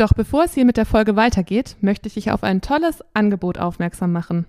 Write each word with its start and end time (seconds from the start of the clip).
Doch 0.00 0.14
bevor 0.14 0.44
es 0.44 0.54
hier 0.54 0.64
mit 0.64 0.78
der 0.78 0.86
Folge 0.86 1.14
weitergeht, 1.14 1.76
möchte 1.82 2.08
ich 2.08 2.14
dich 2.14 2.30
auf 2.30 2.42
ein 2.42 2.62
tolles 2.62 3.04
Angebot 3.12 3.58
aufmerksam 3.58 4.12
machen. 4.12 4.46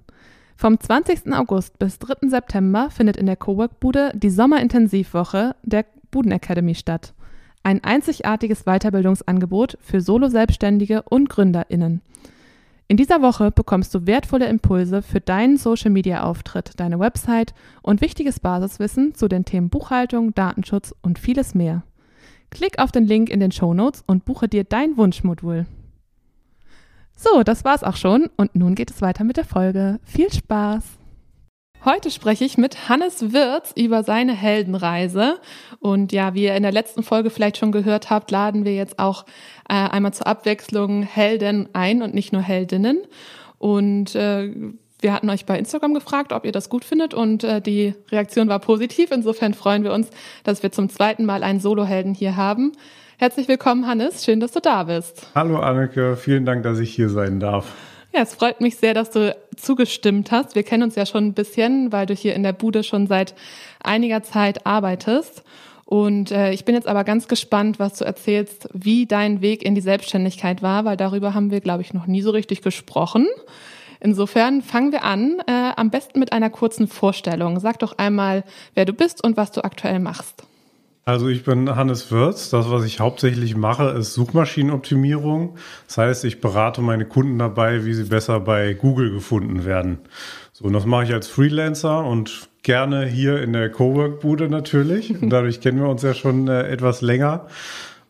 Vom 0.55 0.79
20. 0.79 1.33
August 1.33 1.77
bis 1.77 1.99
3. 1.99 2.29
September 2.29 2.89
findet 2.89 3.17
in 3.17 3.25
der 3.25 3.35
Cowork-Bude 3.35 4.13
die 4.15 4.29
Sommerintensivwoche 4.29 5.57
der 5.63 5.83
Buden 6.09 6.31
Academy 6.31 6.73
statt. 6.73 7.13
Ein 7.63 7.83
einzigartiges 7.83 8.63
Weiterbildungsangebot 8.63 9.77
für 9.81 9.99
Solo-Selbstständige 9.99 11.01
und 11.01 11.27
GründerInnen. 11.27 11.99
In 12.87 12.95
dieser 12.95 13.21
Woche 13.21 13.51
bekommst 13.51 13.93
du 13.93 14.05
wertvolle 14.07 14.47
Impulse 14.47 15.01
für 15.01 15.19
deinen 15.19 15.57
Social-Media-Auftritt, 15.57 16.79
deine 16.79 16.97
Website 16.97 17.53
und 17.81 17.99
wichtiges 17.99 18.39
Basiswissen 18.39 19.15
zu 19.15 19.27
den 19.27 19.43
Themen 19.43 19.67
Buchhaltung, 19.67 20.33
Datenschutz 20.33 20.95
und 21.01 21.19
vieles 21.19 21.53
mehr. 21.55 21.83
Klick 22.51 22.79
auf 22.79 22.91
den 22.91 23.07
Link 23.07 23.29
in 23.29 23.39
den 23.39 23.51
Show 23.51 23.73
Notes 23.73 24.03
und 24.05 24.25
buche 24.25 24.47
dir 24.47 24.63
dein 24.63 24.97
Wunschmodul. 24.97 25.65
So, 27.15 27.43
das 27.43 27.63
war's 27.63 27.83
auch 27.83 27.95
schon 27.95 28.29
und 28.35 28.55
nun 28.55 28.75
geht 28.75 28.91
es 28.91 29.01
weiter 29.01 29.23
mit 29.23 29.37
der 29.37 29.45
Folge. 29.45 29.99
Viel 30.03 30.31
Spaß! 30.31 30.83
Heute 31.83 32.11
spreche 32.11 32.45
ich 32.45 32.59
mit 32.59 32.89
Hannes 32.89 33.33
Wirz 33.33 33.73
über 33.75 34.03
seine 34.03 34.33
Heldenreise. 34.33 35.39
Und 35.79 36.11
ja, 36.11 36.35
wie 36.35 36.43
ihr 36.43 36.53
in 36.55 36.61
der 36.61 36.71
letzten 36.71 37.01
Folge 37.01 37.31
vielleicht 37.31 37.57
schon 37.57 37.71
gehört 37.71 38.11
habt, 38.11 38.29
laden 38.29 38.65
wir 38.65 38.75
jetzt 38.75 38.99
auch 38.99 39.25
äh, 39.67 39.73
einmal 39.73 40.13
zur 40.13 40.27
Abwechslung 40.27 41.01
Helden 41.01 41.69
ein 41.73 42.03
und 42.03 42.13
nicht 42.13 42.33
nur 42.33 42.43
Heldinnen. 42.43 43.01
Und 43.57 44.13
äh, 44.13 44.53
wir 45.01 45.13
hatten 45.13 45.29
euch 45.29 45.45
bei 45.45 45.57
Instagram 45.57 45.93
gefragt, 45.93 46.31
ob 46.31 46.45
ihr 46.45 46.51
das 46.51 46.69
gut 46.69 46.85
findet 46.85 47.13
und 47.13 47.43
äh, 47.43 47.59
die 47.59 47.95
Reaktion 48.11 48.47
war 48.47 48.59
positiv. 48.59 49.11
Insofern 49.11 49.53
freuen 49.53 49.83
wir 49.83 49.93
uns, 49.93 50.09
dass 50.43 50.63
wir 50.63 50.71
zum 50.71 50.89
zweiten 50.89 51.25
Mal 51.25 51.43
einen 51.43 51.59
Solohelden 51.59 52.13
hier 52.13 52.37
haben. 52.37 52.71
Herzlich 53.17 53.47
willkommen, 53.47 53.87
Hannes. 53.87 54.23
Schön, 54.23 54.39
dass 54.39 54.51
du 54.51 54.61
da 54.61 54.83
bist. 54.83 55.27
Hallo, 55.35 55.59
Anneke. 55.59 56.15
Vielen 56.15 56.45
Dank, 56.45 56.63
dass 56.63 56.79
ich 56.79 56.93
hier 56.93 57.09
sein 57.09 57.39
darf. 57.39 57.67
Ja, 58.13 58.21
es 58.21 58.35
freut 58.35 58.61
mich 58.61 58.77
sehr, 58.77 58.93
dass 58.93 59.09
du 59.09 59.35
zugestimmt 59.55 60.31
hast. 60.31 60.55
Wir 60.55 60.63
kennen 60.63 60.83
uns 60.83 60.95
ja 60.95 61.05
schon 61.05 61.27
ein 61.27 61.33
bisschen, 61.33 61.91
weil 61.91 62.05
du 62.05 62.13
hier 62.13 62.35
in 62.35 62.43
der 62.43 62.53
Bude 62.53 62.83
schon 62.83 63.07
seit 63.07 63.33
einiger 63.81 64.21
Zeit 64.21 64.65
arbeitest. 64.65 65.43
Und 65.85 66.31
äh, 66.31 66.51
ich 66.51 66.65
bin 66.65 66.75
jetzt 66.75 66.87
aber 66.87 67.03
ganz 67.03 67.27
gespannt, 67.27 67.79
was 67.79 67.97
du 67.97 68.05
erzählst, 68.05 68.69
wie 68.73 69.05
dein 69.05 69.41
Weg 69.41 69.63
in 69.63 69.75
die 69.75 69.81
Selbstständigkeit 69.81 70.61
war, 70.61 70.85
weil 70.85 70.97
darüber 70.97 71.33
haben 71.33 71.51
wir, 71.51 71.61
glaube 71.61 71.81
ich, 71.81 71.93
noch 71.93 72.07
nie 72.07 72.21
so 72.21 72.31
richtig 72.31 72.61
gesprochen. 72.61 73.27
Insofern 74.01 74.63
fangen 74.63 74.91
wir 74.91 75.03
an, 75.03 75.37
äh, 75.47 75.71
am 75.75 75.91
besten 75.91 76.19
mit 76.19 76.33
einer 76.33 76.49
kurzen 76.49 76.87
Vorstellung. 76.87 77.59
Sag 77.59 77.79
doch 77.79 77.97
einmal, 77.97 78.43
wer 78.73 78.85
du 78.85 78.93
bist 78.93 79.23
und 79.23 79.37
was 79.37 79.51
du 79.51 79.63
aktuell 79.63 79.99
machst. 79.99 80.43
Also 81.05 81.29
ich 81.29 81.43
bin 81.43 81.75
Hannes 81.75 82.11
Würz. 82.11 82.49
Das, 82.49 82.69
was 82.69 82.83
ich 82.83 82.99
hauptsächlich 82.99 83.55
mache, 83.55 83.89
ist 83.89 84.13
Suchmaschinenoptimierung. 84.13 85.57
Das 85.87 85.97
heißt, 85.97 86.25
ich 86.25 86.41
berate 86.41 86.81
meine 86.81 87.05
Kunden 87.05 87.37
dabei, 87.37 87.85
wie 87.85 87.93
sie 87.93 88.05
besser 88.05 88.39
bei 88.39 88.73
Google 88.73 89.11
gefunden 89.11 89.65
werden. 89.65 89.99
So, 90.51 90.65
und 90.65 90.73
das 90.73 90.85
mache 90.85 91.05
ich 91.05 91.13
als 91.13 91.27
Freelancer 91.27 92.03
und 92.03 92.49
gerne 92.63 93.05
hier 93.05 93.41
in 93.41 93.53
der 93.53 93.69
Cowork-Bude 93.69 94.49
natürlich. 94.49 95.15
Dadurch 95.21 95.61
kennen 95.61 95.79
wir 95.79 95.89
uns 95.89 96.01
ja 96.01 96.13
schon 96.13 96.47
äh, 96.47 96.67
etwas 96.67 97.01
länger. 97.01 97.47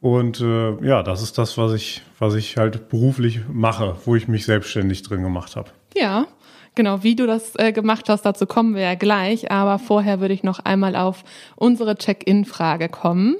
Und 0.01 0.41
äh, 0.41 0.83
ja, 0.83 1.03
das 1.03 1.21
ist 1.21 1.37
das, 1.37 1.57
was 1.59 1.73
ich, 1.73 2.01
was 2.17 2.33
ich 2.33 2.57
halt 2.57 2.89
beruflich 2.89 3.41
mache, 3.51 3.95
wo 4.05 4.15
ich 4.15 4.27
mich 4.27 4.45
selbstständig 4.45 5.03
drin 5.03 5.21
gemacht 5.21 5.55
habe. 5.55 5.69
Ja, 5.95 6.25
genau, 6.73 7.03
wie 7.03 7.15
du 7.15 7.27
das 7.27 7.53
äh, 7.57 7.71
gemacht 7.71 8.09
hast, 8.09 8.23
dazu 8.23 8.47
kommen 8.47 8.73
wir 8.73 8.81
ja 8.81 8.95
gleich. 8.95 9.51
Aber 9.51 9.77
vorher 9.77 10.19
würde 10.19 10.33
ich 10.33 10.41
noch 10.41 10.59
einmal 10.59 10.95
auf 10.95 11.23
unsere 11.55 11.95
Check-in-Frage 11.95 12.89
kommen, 12.89 13.37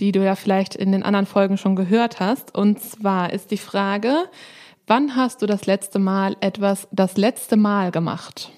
die 0.00 0.12
du 0.12 0.22
ja 0.22 0.34
vielleicht 0.34 0.74
in 0.74 0.92
den 0.92 1.02
anderen 1.02 1.24
Folgen 1.24 1.56
schon 1.56 1.76
gehört 1.76 2.20
hast. 2.20 2.54
Und 2.54 2.80
zwar 2.80 3.32
ist 3.32 3.50
die 3.50 3.56
Frage, 3.56 4.14
wann 4.86 5.16
hast 5.16 5.40
du 5.40 5.46
das 5.46 5.64
letzte 5.64 5.98
Mal 5.98 6.36
etwas 6.40 6.88
das 6.92 7.16
letzte 7.16 7.56
Mal 7.56 7.90
gemacht? 7.90 8.50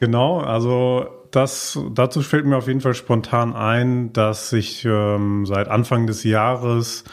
Genau, 0.00 0.40
also 0.40 1.06
das, 1.30 1.78
dazu 1.94 2.22
fällt 2.22 2.46
mir 2.46 2.56
auf 2.56 2.66
jeden 2.66 2.80
Fall 2.80 2.94
spontan 2.94 3.54
ein, 3.54 4.12
dass 4.12 4.52
ich 4.52 4.84
ähm, 4.84 5.46
seit 5.46 5.68
Anfang 5.68 6.06
des 6.06 6.24
Jahres 6.24 7.04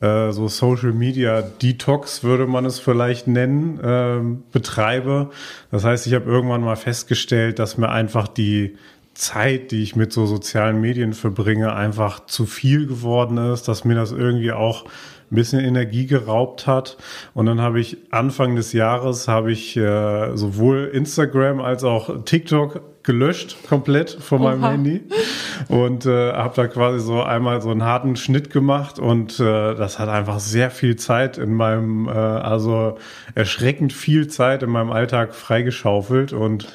äh, 0.00 0.32
so 0.32 0.48
Social 0.48 0.92
Media 0.92 1.42
Detox 1.42 2.24
würde 2.24 2.46
man 2.46 2.64
es 2.64 2.78
vielleicht 2.78 3.26
nennen, 3.26 3.78
äh, 3.80 4.20
betreibe. 4.52 5.30
Das 5.70 5.84
heißt, 5.84 6.06
ich 6.06 6.14
habe 6.14 6.30
irgendwann 6.30 6.62
mal 6.62 6.76
festgestellt, 6.76 7.58
dass 7.58 7.76
mir 7.76 7.90
einfach 7.90 8.28
die 8.28 8.76
Zeit, 9.14 9.70
die 9.70 9.82
ich 9.82 9.96
mit 9.96 10.12
so 10.12 10.26
sozialen 10.26 10.80
Medien 10.80 11.12
verbringe, 11.12 11.74
einfach 11.74 12.26
zu 12.26 12.46
viel 12.46 12.86
geworden 12.86 13.36
ist, 13.36 13.68
dass 13.68 13.84
mir 13.84 13.94
das 13.94 14.12
irgendwie 14.12 14.52
auch 14.52 14.86
ein 15.30 15.34
bisschen 15.34 15.60
Energie 15.60 16.06
geraubt 16.06 16.66
hat. 16.66 16.96
Und 17.34 17.46
dann 17.46 17.60
habe 17.60 17.80
ich 17.80 17.98
Anfang 18.10 18.56
des 18.56 18.72
Jahres 18.72 19.28
habe 19.28 19.52
ich 19.52 19.76
äh, 19.76 20.36
sowohl 20.36 20.90
Instagram 20.92 21.60
als 21.60 21.84
auch 21.84 22.24
TikTok 22.24 22.80
gelöscht 23.02 23.56
komplett 23.68 24.10
von 24.10 24.42
meinem 24.42 24.62
Oha. 24.62 24.70
Handy 24.72 25.02
und 25.68 26.06
äh, 26.06 26.32
habe 26.32 26.54
da 26.54 26.66
quasi 26.66 27.00
so 27.00 27.22
einmal 27.22 27.62
so 27.62 27.70
einen 27.70 27.84
harten 27.84 28.16
Schnitt 28.16 28.50
gemacht 28.50 28.98
und 28.98 29.40
äh, 29.40 29.74
das 29.74 29.98
hat 29.98 30.08
einfach 30.08 30.40
sehr 30.40 30.70
viel 30.70 30.96
Zeit 30.96 31.38
in 31.38 31.54
meinem 31.54 32.08
äh, 32.08 32.10
also 32.10 32.98
erschreckend 33.34 33.92
viel 33.92 34.28
Zeit 34.28 34.62
in 34.62 34.70
meinem 34.70 34.90
Alltag 34.90 35.34
freigeschaufelt 35.34 36.32
und 36.32 36.68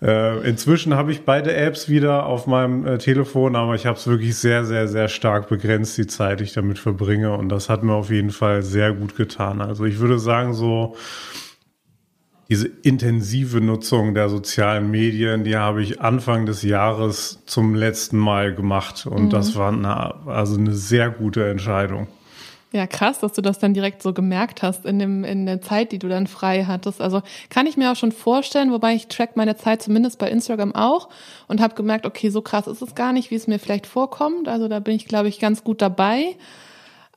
äh, 0.00 0.48
inzwischen 0.48 0.94
habe 0.94 1.10
ich 1.10 1.24
beide 1.24 1.54
Apps 1.54 1.88
wieder 1.88 2.26
auf 2.26 2.46
meinem 2.46 2.86
äh, 2.86 2.98
Telefon, 2.98 3.56
aber 3.56 3.74
ich 3.74 3.84
habe 3.84 3.98
es 3.98 4.06
wirklich 4.06 4.36
sehr, 4.36 4.64
sehr, 4.64 4.86
sehr 4.86 5.08
stark 5.08 5.48
begrenzt, 5.48 5.98
die 5.98 6.06
Zeit, 6.06 6.38
die 6.38 6.44
ich 6.44 6.52
damit 6.52 6.78
verbringe. 6.78 7.36
Und 7.36 7.48
das 7.48 7.68
hat 7.68 7.82
mir 7.82 7.94
auf 7.94 8.10
jeden 8.10 8.30
Fall 8.30 8.62
sehr 8.62 8.92
gut 8.92 9.16
getan. 9.16 9.60
Also 9.60 9.84
ich 9.84 9.98
würde 9.98 10.20
sagen, 10.20 10.54
so 10.54 10.94
diese 12.48 12.66
intensive 12.66 13.60
Nutzung 13.60 14.14
der 14.14 14.30
sozialen 14.30 14.90
Medien, 14.90 15.44
die 15.44 15.56
habe 15.56 15.82
ich 15.82 16.00
Anfang 16.00 16.46
des 16.46 16.62
Jahres 16.62 17.42
zum 17.44 17.74
letzten 17.74 18.18
Mal 18.18 18.54
gemacht. 18.54 19.06
Und 19.06 19.24
mhm. 19.24 19.30
das 19.30 19.54
war 19.54 19.70
eine, 19.70 20.26
also 20.26 20.56
eine 20.56 20.72
sehr 20.72 21.10
gute 21.10 21.48
Entscheidung. 21.48 22.08
Ja, 22.70 22.86
krass, 22.86 23.18
dass 23.18 23.32
du 23.32 23.40
das 23.40 23.58
dann 23.58 23.72
direkt 23.72 24.02
so 24.02 24.12
gemerkt 24.12 24.62
hast 24.62 24.84
in, 24.84 24.98
dem, 24.98 25.24
in 25.24 25.46
der 25.46 25.62
Zeit, 25.62 25.90
die 25.90 25.98
du 25.98 26.08
dann 26.08 26.26
frei 26.26 26.64
hattest. 26.64 27.00
Also 27.00 27.22
kann 27.48 27.66
ich 27.66 27.78
mir 27.78 27.92
auch 27.92 27.96
schon 27.96 28.12
vorstellen, 28.12 28.72
wobei 28.72 28.94
ich 28.94 29.08
track 29.08 29.36
meine 29.36 29.56
Zeit 29.56 29.82
zumindest 29.82 30.18
bei 30.18 30.30
Instagram 30.30 30.74
auch 30.74 31.08
und 31.48 31.62
habe 31.62 31.74
gemerkt, 31.74 32.04
okay, 32.04 32.28
so 32.28 32.42
krass 32.42 32.66
ist 32.66 32.82
es 32.82 32.94
gar 32.94 33.14
nicht, 33.14 33.30
wie 33.30 33.36
es 33.36 33.46
mir 33.46 33.58
vielleicht 33.58 33.86
vorkommt. 33.86 34.48
Also 34.48 34.68
da 34.68 34.80
bin 34.80 34.96
ich, 34.96 35.06
glaube 35.06 35.28
ich, 35.28 35.38
ganz 35.38 35.64
gut 35.64 35.80
dabei. 35.80 36.36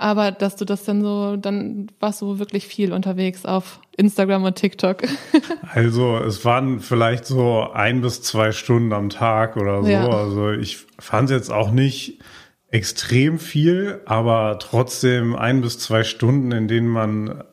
Aber 0.01 0.31
dass 0.31 0.55
du 0.55 0.65
das 0.65 0.83
dann 0.83 1.03
so, 1.03 1.35
dann 1.37 1.85
warst 1.99 2.23
du 2.23 2.39
wirklich 2.39 2.65
viel 2.65 2.91
unterwegs 2.91 3.45
auf 3.45 3.79
Instagram 3.95 4.43
und 4.43 4.55
TikTok. 4.55 5.03
Also 5.73 6.17
es 6.17 6.43
waren 6.43 6.81
vielleicht 6.81 7.25
so 7.25 7.65
ein 7.71 8.01
bis 8.01 8.21
zwei 8.21 8.51
Stunden 8.51 8.91
am 8.91 9.07
Tag 9.07 9.55
oder 9.55 9.83
so. 9.83 9.89
Ja. 9.89 10.09
Also 10.09 10.51
ich 10.51 10.85
fand 10.99 11.29
es 11.29 11.35
jetzt 11.35 11.49
auch 11.49 11.71
nicht 11.71 12.19
extrem 12.67 13.39
viel, 13.39 14.01
aber 14.05 14.57
trotzdem 14.59 15.33
ein 15.33 15.61
bis 15.61 15.79
zwei 15.79 16.03
Stunden, 16.03 16.51
in 16.51 16.67
denen 16.67 16.89
man 16.89 17.43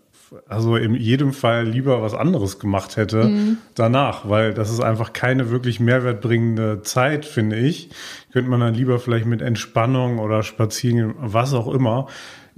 also 0.48 0.76
in 0.76 0.94
jedem 0.94 1.32
Fall 1.32 1.66
lieber 1.66 2.02
was 2.02 2.14
anderes 2.14 2.58
gemacht 2.58 2.96
hätte 2.96 3.24
mhm. 3.24 3.58
danach, 3.74 4.28
weil 4.28 4.54
das 4.54 4.70
ist 4.70 4.80
einfach 4.80 5.12
keine 5.12 5.50
wirklich 5.50 5.80
mehrwertbringende 5.80 6.82
Zeit, 6.82 7.24
finde 7.24 7.56
ich. 7.56 7.90
Könnte 8.32 8.50
man 8.50 8.60
dann 8.60 8.74
lieber 8.74 8.98
vielleicht 8.98 9.26
mit 9.26 9.42
Entspannung 9.42 10.18
oder 10.18 10.42
Spazieren, 10.42 11.14
was 11.18 11.54
auch 11.54 11.72
immer, 11.72 12.08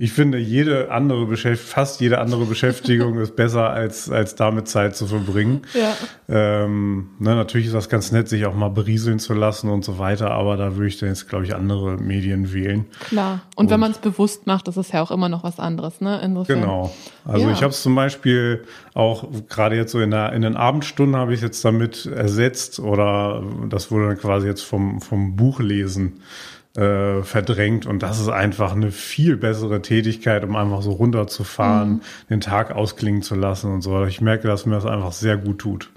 ich 0.03 0.15
finde, 0.15 0.39
jede 0.39 0.91
andere 0.91 1.27
Beschäftigung, 1.27 1.73
fast 1.75 2.01
jede 2.01 2.21
andere 2.21 2.47
Beschäftigung 2.47 3.19
ist 3.21 3.37
besser, 3.37 3.69
als, 3.69 4.11
als 4.11 4.35
damit 4.35 4.67
Zeit 4.67 4.97
zu 4.97 5.07
verbringen. 5.07 5.61
Ja. 5.75 5.95
Ähm, 6.27 7.11
ne, 7.19 7.35
natürlich 7.37 7.67
ist 7.67 7.75
das 7.75 7.91
ganz 7.91 8.11
nett, 8.11 8.27
sich 8.27 8.47
auch 8.47 8.55
mal 8.55 8.71
berieseln 8.71 9.19
zu 9.19 9.35
lassen 9.35 9.69
und 9.69 9.85
so 9.85 9.99
weiter, 9.99 10.31
aber 10.31 10.57
da 10.57 10.77
würde 10.77 10.89
ich 10.89 10.99
dann 10.99 11.11
jetzt, 11.11 11.29
glaube 11.29 11.45
ich, 11.45 11.55
andere 11.55 11.99
Medien 11.99 12.55
wählen. 12.55 12.87
Klar. 13.01 13.43
Und, 13.57 13.67
und 13.67 13.71
wenn 13.71 13.81
man 13.81 13.91
es 13.91 13.99
bewusst 13.99 14.47
macht, 14.47 14.69
ist 14.69 14.79
es 14.79 14.91
ja 14.91 15.03
auch 15.03 15.11
immer 15.11 15.29
noch 15.29 15.45
was 15.45 15.61
anderes, 15.61 16.01
ne? 16.01 16.19
Insofern. 16.25 16.63
Genau. 16.63 16.95
Also 17.27 17.47
ja. 17.47 17.53
ich 17.53 17.63
habe 17.63 17.71
es 17.71 17.83
zum 17.83 17.95
Beispiel 17.95 18.65
auch 18.95 19.29
gerade 19.51 19.77
jetzt 19.77 19.93
so 19.93 20.01
in, 20.01 20.13
der, 20.13 20.33
in 20.33 20.41
den 20.41 20.57
Abendstunden 20.57 21.15
habe 21.15 21.35
ich 21.35 21.43
jetzt 21.43 21.63
damit 21.63 22.07
ersetzt 22.07 22.81
oder 22.81 23.43
das 23.69 23.91
wurde 23.91 24.07
dann 24.09 24.19
quasi 24.19 24.47
jetzt 24.47 24.63
vom, 24.63 25.03
vom 25.03 25.37
Buchlesen 25.37 26.23
äh, 26.77 27.23
verdrängt 27.23 27.87
und 27.87 28.03
das 28.03 28.21
ist 28.21 28.29
einfach 28.29 28.73
eine 28.73 28.93
viel 28.93 29.37
bessere 29.37 29.83
Tätigkeit, 29.83 30.45
um 30.45 30.55
einfach 30.57 30.83
so 30.83 30.93
runterzufahren, 30.93 31.95
mhm. 31.95 32.01
den 32.29 32.41
Tag 32.41 32.71
ausklingen 32.71 33.23
zu 33.23 33.35
lassen 33.35 33.73
und 33.73 33.83
so. 33.83 34.05
Ich 34.05 34.21
merke, 34.21 34.47
dass 34.47 34.67
mir 34.67 34.75
das 34.75 34.87
einfach 34.87 35.13
sehr 35.13 35.37
gut 35.37 35.59
tut. 35.59 35.91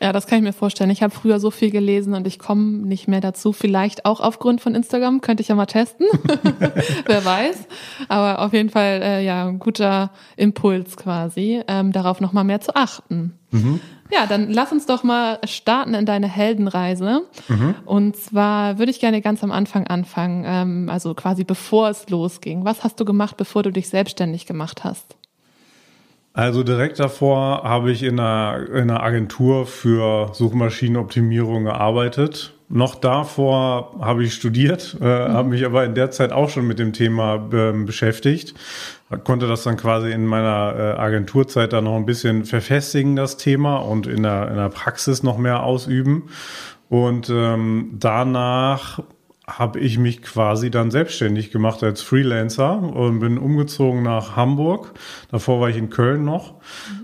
Ja, 0.00 0.12
das 0.12 0.26
kann 0.26 0.38
ich 0.38 0.44
mir 0.44 0.52
vorstellen. 0.52 0.90
Ich 0.90 1.02
habe 1.02 1.14
früher 1.14 1.40
so 1.40 1.50
viel 1.50 1.70
gelesen 1.70 2.14
und 2.14 2.26
ich 2.26 2.38
komme 2.38 2.62
nicht 2.86 3.08
mehr 3.08 3.20
dazu. 3.20 3.52
Vielleicht 3.52 4.04
auch 4.04 4.20
aufgrund 4.20 4.60
von 4.60 4.74
Instagram, 4.74 5.20
könnte 5.20 5.40
ich 5.40 5.48
ja 5.48 5.54
mal 5.54 5.66
testen. 5.66 6.06
Wer 7.06 7.24
weiß. 7.24 7.66
Aber 8.08 8.42
auf 8.42 8.52
jeden 8.52 8.70
Fall, 8.70 9.00
äh, 9.02 9.24
ja, 9.24 9.46
ein 9.46 9.58
guter 9.58 10.10
Impuls 10.36 10.96
quasi, 10.96 11.62
ähm, 11.66 11.92
darauf 11.92 12.20
nochmal 12.20 12.44
mehr 12.44 12.60
zu 12.60 12.76
achten. 12.76 13.38
Mhm. 13.50 13.80
Ja, 14.12 14.26
dann 14.26 14.52
lass 14.52 14.70
uns 14.70 14.86
doch 14.86 15.02
mal 15.02 15.38
starten 15.44 15.94
in 15.94 16.06
deine 16.06 16.28
Heldenreise. 16.28 17.22
Mhm. 17.48 17.74
Und 17.84 18.16
zwar 18.16 18.78
würde 18.78 18.90
ich 18.90 19.00
gerne 19.00 19.20
ganz 19.20 19.42
am 19.42 19.50
Anfang 19.50 19.86
anfangen, 19.86 20.44
ähm, 20.46 20.88
also 20.90 21.14
quasi 21.14 21.44
bevor 21.44 21.88
es 21.88 22.08
losging. 22.08 22.64
Was 22.64 22.84
hast 22.84 23.00
du 23.00 23.04
gemacht, 23.04 23.36
bevor 23.36 23.62
du 23.62 23.70
dich 23.70 23.88
selbstständig 23.88 24.46
gemacht 24.46 24.84
hast? 24.84 25.15
Also 26.36 26.62
direkt 26.62 27.00
davor 27.00 27.62
habe 27.64 27.90
ich 27.90 28.02
in 28.02 28.20
einer, 28.20 28.68
in 28.68 28.90
einer 28.90 29.02
Agentur 29.02 29.64
für 29.64 30.34
Suchmaschinenoptimierung 30.34 31.64
gearbeitet. 31.64 32.52
Noch 32.68 32.94
davor 32.94 33.96
habe 34.02 34.22
ich 34.22 34.34
studiert, 34.34 34.98
äh, 35.00 35.28
mhm. 35.28 35.32
habe 35.32 35.48
mich 35.48 35.64
aber 35.64 35.86
in 35.86 35.94
der 35.94 36.10
Zeit 36.10 36.32
auch 36.32 36.50
schon 36.50 36.66
mit 36.66 36.78
dem 36.78 36.92
Thema 36.92 37.36
äh, 37.50 37.72
beschäftigt. 37.72 38.52
Konnte 39.24 39.48
das 39.48 39.62
dann 39.62 39.78
quasi 39.78 40.10
in 40.10 40.26
meiner 40.26 40.74
äh, 40.76 41.00
Agenturzeit 41.00 41.72
dann 41.72 41.84
noch 41.84 41.96
ein 41.96 42.04
bisschen 42.04 42.44
verfestigen, 42.44 43.16
das 43.16 43.38
Thema, 43.38 43.76
und 43.76 44.06
in 44.06 44.22
der, 44.22 44.48
in 44.48 44.56
der 44.56 44.68
Praxis 44.68 45.22
noch 45.22 45.38
mehr 45.38 45.62
ausüben. 45.62 46.24
Und 46.90 47.30
ähm, 47.30 47.92
danach 47.94 49.00
habe 49.48 49.78
ich 49.78 49.96
mich 49.96 50.22
quasi 50.22 50.72
dann 50.72 50.90
selbstständig 50.90 51.52
gemacht 51.52 51.82
als 51.84 52.02
Freelancer 52.02 52.78
und 52.80 53.20
bin 53.20 53.38
umgezogen 53.38 54.02
nach 54.02 54.34
Hamburg. 54.34 54.92
Davor 55.30 55.60
war 55.60 55.68
ich 55.68 55.76
in 55.76 55.88
Köln 55.88 56.24
noch 56.24 56.54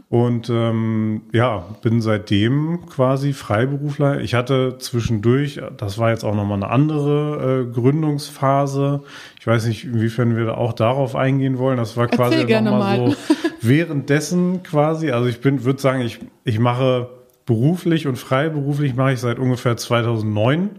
und 0.09 0.50
ähm, 0.50 1.23
ja, 1.33 1.65
bin 1.83 2.00
seitdem 2.00 2.87
quasi 2.87 3.33
Freiberufler. 3.33 4.21
Ich 4.21 4.35
hatte 4.35 4.77
zwischendurch, 4.79 5.61
das 5.77 5.99
war 5.99 6.11
jetzt 6.11 6.25
auch 6.25 6.35
nochmal 6.35 6.56
eine 6.56 6.71
andere 6.71 7.62
äh, 7.62 7.73
Gründungsphase. 7.73 9.05
Ich 9.39 9.47
weiß 9.47 9.67
nicht, 9.67 9.85
inwiefern 9.85 10.37
wir 10.37 10.47
da 10.47 10.55
auch 10.55 10.73
darauf 10.73 11.15
eingehen 11.15 11.59
wollen. 11.59 11.77
Das 11.77 11.97
war 11.97 12.09
quasi 12.09 12.44
nochmal 12.61 13.11
so 13.11 13.17
währenddessen 13.61 14.65
quasi. 14.65 15.12
Also 15.12 15.29
ich 15.29 15.41
bin, 15.41 15.62
würde 15.62 15.81
sagen, 15.81 16.03
ich, 16.03 16.19
ich 16.43 16.59
mache 16.59 17.09
beruflich 17.47 18.09
und 18.09 18.17
freiberuflich 18.17 18.94
mache 18.94 19.12
ich 19.12 19.21
seit 19.21 19.39
ungefähr 19.39 19.77
2009 19.77 20.71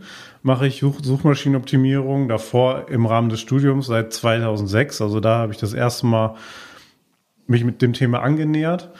mache 0.43 0.67
ich 0.67 0.81
Such 0.81 0.99
Suchmaschinenoptimierung, 1.01 2.27
davor 2.27 2.89
im 2.89 3.05
Rahmen 3.05 3.29
des 3.29 3.39
Studiums 3.39 3.87
seit 3.87 4.13
2006. 4.13 5.01
Also 5.01 5.19
da 5.19 5.39
habe 5.39 5.53
ich 5.53 5.57
das 5.57 5.73
erste 5.73 6.05
Mal 6.05 6.35
mich 7.47 7.63
mit 7.63 7.81
dem 7.81 7.93
Thema 7.93 8.21
angenähert. 8.21 8.91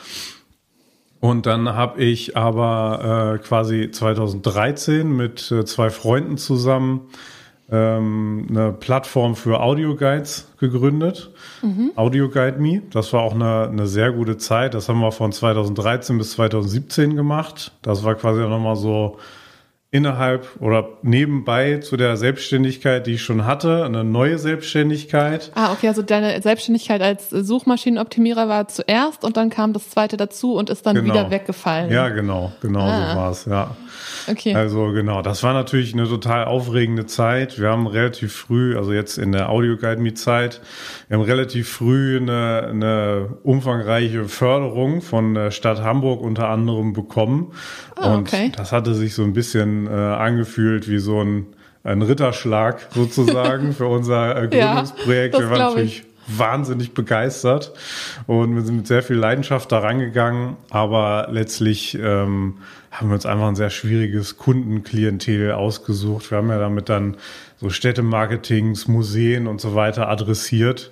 Und 1.20 1.46
dann 1.46 1.70
habe 1.70 2.04
ich 2.04 2.36
aber 2.36 3.36
äh, 3.36 3.46
quasi 3.46 3.92
2013 3.92 5.10
mit 5.10 5.52
äh, 5.52 5.64
zwei 5.64 5.90
Freunden 5.90 6.38
zusammen 6.38 7.10
ähm, 7.72 8.48
eine 8.50 8.74
Plattform 8.74 9.36
für 9.36 9.62
Audioguides 9.62 10.52
gegründet. 10.60 11.32
Mhm. 11.62 11.92
Audio 11.96 12.30
Guide 12.30 12.60
Me. 12.60 12.82
Das 12.92 13.14
war 13.14 13.22
auch 13.22 13.34
eine, 13.36 13.70
eine 13.70 13.88
sehr 13.88 14.12
gute 14.12 14.38
Zeit. 14.38 14.74
Das 14.74 14.90
haben 14.90 15.00
wir 15.00 15.12
von 15.14 15.32
2013 15.32 16.18
bis 16.18 16.32
2017 16.32 17.16
gemacht. 17.16 17.72
Das 17.82 18.04
war 18.04 18.16
quasi 18.16 18.42
auch 18.44 18.50
nochmal 18.50 18.76
so 18.76 19.18
innerhalb 19.94 20.48
oder 20.60 20.90
nebenbei 21.04 21.78
zu 21.78 21.98
der 21.98 22.18
Selbstständigkeit, 22.18 23.06
die 23.06 23.14
ich 23.14 23.22
schon 23.22 23.46
hatte, 23.46 23.86
eine 23.86 24.04
neue 24.04 24.40
Selbstständigkeit. 24.40 25.52
Ah, 25.54 25.72
okay, 25.72 25.88
also 25.88 26.02
deine 26.02 26.42
Selbstständigkeit 26.42 27.00
als 27.00 27.30
Suchmaschinenoptimierer 27.30 28.50
war 28.50 28.68
zuerst 28.68 29.24
und 29.24 29.38
dann 29.38 29.52
kam 29.52 29.72
das 29.72 29.92
zweite 29.92 30.18
dazu 30.18 30.56
und 30.56 30.72
ist 30.72 30.88
dann 30.88 30.96
genau. 30.96 31.14
wieder 31.14 31.30
weggefallen. 31.30 31.92
Ja, 31.92 32.10
genau, 32.10 32.52
genau 32.60 32.80
ah. 32.80 33.12
so 33.12 33.18
war 33.20 33.32
es, 33.32 33.46
ja. 33.46 33.78
Okay. 34.28 34.56
Also 34.56 34.92
genau, 34.94 35.22
das 35.22 35.44
war 35.44 35.54
natürlich 35.54 35.94
eine 35.94 36.08
total 36.08 36.46
aufregende 36.46 37.06
Zeit. 37.06 37.60
Wir 37.60 37.70
haben 37.70 37.86
relativ 37.86 38.34
früh, 38.34 38.76
also 38.76 38.94
jetzt 38.94 39.20
in 39.20 39.32
der 39.32 39.50
Audio 39.50 39.78
Guide 39.78 40.02
Me 40.02 40.16
Zeit, 40.16 40.62
wir 41.08 41.18
haben 41.18 41.24
relativ 41.24 41.70
früh 41.70 42.18
eine, 42.18 42.68
eine 42.68 43.38
umfangreiche 43.44 44.26
Förderung 44.26 45.04
von 45.04 45.36
der 45.36 45.52
Stadt 45.52 45.84
Hamburg 45.84 46.22
unter 46.22 46.50
anderem 46.50 46.94
bekommen. 46.94 47.52
Und 47.96 48.28
okay. 48.28 48.52
das 48.56 48.72
hatte 48.72 48.96
sich 48.96 49.14
so 49.14 49.24
ein 49.24 49.34
bisschen 49.34 49.83
äh, 49.88 49.92
angefühlt 49.92 50.90
wie 50.90 51.00
so 51.00 51.22
ein, 51.22 51.48
ein 51.84 52.02
Ritterschlag 52.02 52.88
sozusagen 52.94 53.74
für 53.78 53.88
unser 53.88 54.44
äh, 54.44 54.48
Gründungsprojekt. 54.48 55.36
Ja, 55.36 55.42
wir 55.42 55.50
waren 55.50 55.60
natürlich 55.60 56.06
wahnsinnig 56.28 56.94
begeistert 56.94 57.74
und 58.28 58.56
wir 58.56 58.62
sind 58.62 58.78
mit 58.78 58.88
sehr 58.88 59.04
viel 59.04 59.18
Leidenschaft 59.18 59.72
da 59.72 59.80
rangegangen, 59.80 60.56
aber 60.70 61.28
letztlich 61.30 61.96
ähm, 61.96 62.60
haben 62.92 63.10
wir 63.10 63.16
uns 63.16 63.26
einfach 63.26 63.48
ein 63.48 63.56
sehr 63.56 63.70
schwieriges 63.70 64.38
Kundenklientel 64.38 65.52
ausgesucht. 65.52 66.30
Wir 66.32 66.38
haben 66.38 66.50
ja 66.50 66.60
damit 66.60 66.90
dann 66.90 67.18
so 67.58 67.70
Städtemarketings, 67.70 68.88
Museen 68.88 69.48
und 69.48 69.60
so 69.60 69.74
weiter 69.76 70.10
adressiert, 70.10 70.92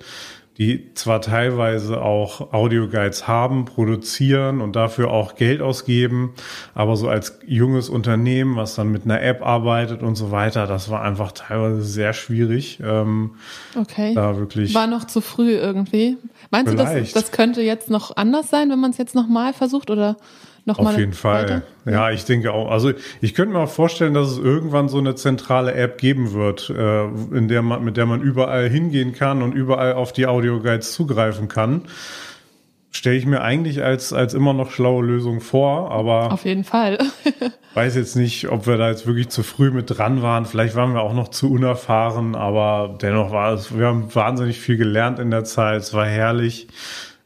die 0.58 0.92
zwar 0.94 1.22
teilweise 1.22 2.02
auch 2.02 2.52
Audioguides 2.52 3.26
haben, 3.26 3.64
produzieren 3.64 4.60
und 4.60 4.76
dafür 4.76 5.10
auch 5.10 5.34
Geld 5.34 5.62
ausgeben, 5.62 6.34
aber 6.74 6.96
so 6.96 7.08
als 7.08 7.38
junges 7.46 7.88
Unternehmen, 7.88 8.56
was 8.56 8.74
dann 8.74 8.92
mit 8.92 9.04
einer 9.04 9.22
App 9.22 9.44
arbeitet 9.44 10.02
und 10.02 10.14
so 10.14 10.30
weiter, 10.30 10.66
das 10.66 10.90
war 10.90 11.02
einfach 11.02 11.32
teilweise 11.32 11.82
sehr 11.82 12.12
schwierig. 12.12 12.80
Ähm, 12.84 13.32
okay. 13.76 14.14
Da 14.14 14.36
wirklich. 14.36 14.74
War 14.74 14.86
noch 14.86 15.06
zu 15.06 15.22
früh 15.22 15.52
irgendwie. 15.52 16.18
Meinst 16.50 16.70
vielleicht. 16.70 16.94
du, 16.94 17.00
das, 17.00 17.12
das 17.12 17.32
könnte 17.32 17.62
jetzt 17.62 17.88
noch 17.88 18.16
anders 18.16 18.50
sein, 18.50 18.68
wenn 18.70 18.80
man 18.80 18.90
es 18.90 18.98
jetzt 18.98 19.14
nochmal 19.14 19.54
versucht 19.54 19.90
oder? 19.90 20.16
Noch 20.64 20.78
Auf 20.78 20.96
jeden 20.96 21.12
Fall. 21.12 21.62
Ja. 21.84 21.92
ja, 21.92 22.10
ich 22.10 22.24
denke 22.24 22.52
auch. 22.52 22.70
Also 22.70 22.92
ich 23.20 23.34
könnte 23.34 23.54
mir 23.54 23.60
auch 23.60 23.70
vorstellen, 23.70 24.14
dass 24.14 24.30
es 24.30 24.38
irgendwann 24.38 24.88
so 24.88 24.98
eine 24.98 25.16
zentrale 25.16 25.74
App 25.74 25.98
geben 25.98 26.32
wird, 26.32 26.70
äh, 26.70 27.04
in 27.04 27.48
der 27.48 27.62
man, 27.62 27.84
mit 27.84 27.96
der 27.96 28.06
man 28.06 28.20
überall 28.20 28.68
hingehen 28.68 29.12
kann 29.12 29.42
und 29.42 29.54
überall 29.54 29.94
auf 29.94 30.12
die 30.12 30.26
Audioguides 30.26 30.92
zugreifen 30.92 31.48
kann. 31.48 31.82
Stelle 32.92 33.16
ich 33.16 33.26
mir 33.26 33.40
eigentlich 33.40 33.82
als, 33.82 34.12
als 34.12 34.34
immer 34.34 34.52
noch 34.52 34.70
schlaue 34.70 35.04
Lösung 35.04 35.40
vor, 35.40 35.90
aber. 35.90 36.30
Auf 36.30 36.44
jeden 36.44 36.62
Fall. 36.62 36.98
weiß 37.74 37.96
jetzt 37.96 38.16
nicht, 38.16 38.48
ob 38.50 38.66
wir 38.66 38.76
da 38.76 38.90
jetzt 38.90 39.06
wirklich 39.06 39.30
zu 39.30 39.42
früh 39.42 39.70
mit 39.70 39.86
dran 39.88 40.22
waren. 40.22 40.44
Vielleicht 40.44 40.76
waren 40.76 40.92
wir 40.92 41.00
auch 41.00 41.14
noch 41.14 41.28
zu 41.28 41.50
unerfahren, 41.50 42.34
aber 42.34 42.98
dennoch 43.00 43.32
war 43.32 43.54
es, 43.54 43.76
wir 43.76 43.86
haben 43.86 44.14
wahnsinnig 44.14 44.60
viel 44.60 44.76
gelernt 44.76 45.18
in 45.18 45.30
der 45.30 45.44
Zeit. 45.44 45.80
Es 45.80 45.94
war 45.94 46.06
herrlich. 46.06 46.68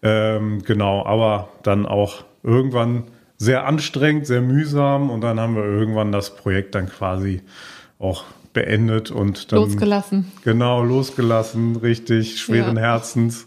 Ähm, 0.03 0.63
genau, 0.63 1.05
aber 1.05 1.49
dann 1.63 1.85
auch 1.85 2.25
irgendwann 2.43 3.05
sehr 3.39 3.67
anstrengend, 3.67 4.27
sehr 4.27 4.41
mühsam 4.41 5.11
und 5.11 5.21
dann 5.21 5.39
haben 5.39 5.57
wir 5.57 5.65
irgendwann 5.65 6.13
das 6.13 6.35
Projekt 6.37 6.75
dann 6.75 6.89
quasi 6.89 7.43
auch 7.99 8.25
beendet 8.53 9.11
und 9.11 9.53
dann 9.53 9.61
losgelassen. 9.61 10.33
Genau, 10.43 10.83
losgelassen, 10.83 11.77
richtig, 11.77 12.41
schweren 12.41 12.77
ja. 12.77 12.83
Herzens. 12.83 13.47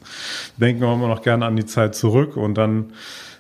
Denken 0.58 0.82
wir 0.82 0.94
immer 0.94 1.08
noch 1.08 1.24
gerne 1.24 1.46
an 1.46 1.56
die 1.56 1.66
Zeit 1.66 1.96
zurück 1.96 2.38
und 2.38 2.56
dann 2.56 2.92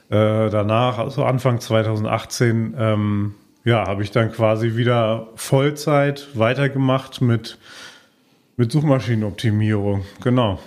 äh, 0.09 0.49
danach, 0.49 0.97
also 0.97 1.23
Anfang 1.23 1.59
2018, 1.59 2.75
ähm, 2.77 3.35
ja, 3.63 3.85
habe 3.85 4.01
ich 4.01 4.09
dann 4.09 4.31
quasi 4.31 4.75
wieder 4.75 5.27
Vollzeit 5.35 6.29
weitergemacht 6.33 7.21
mit, 7.21 7.59
mit 8.57 8.71
Suchmaschinenoptimierung. 8.71 10.05
Genau. 10.23 10.59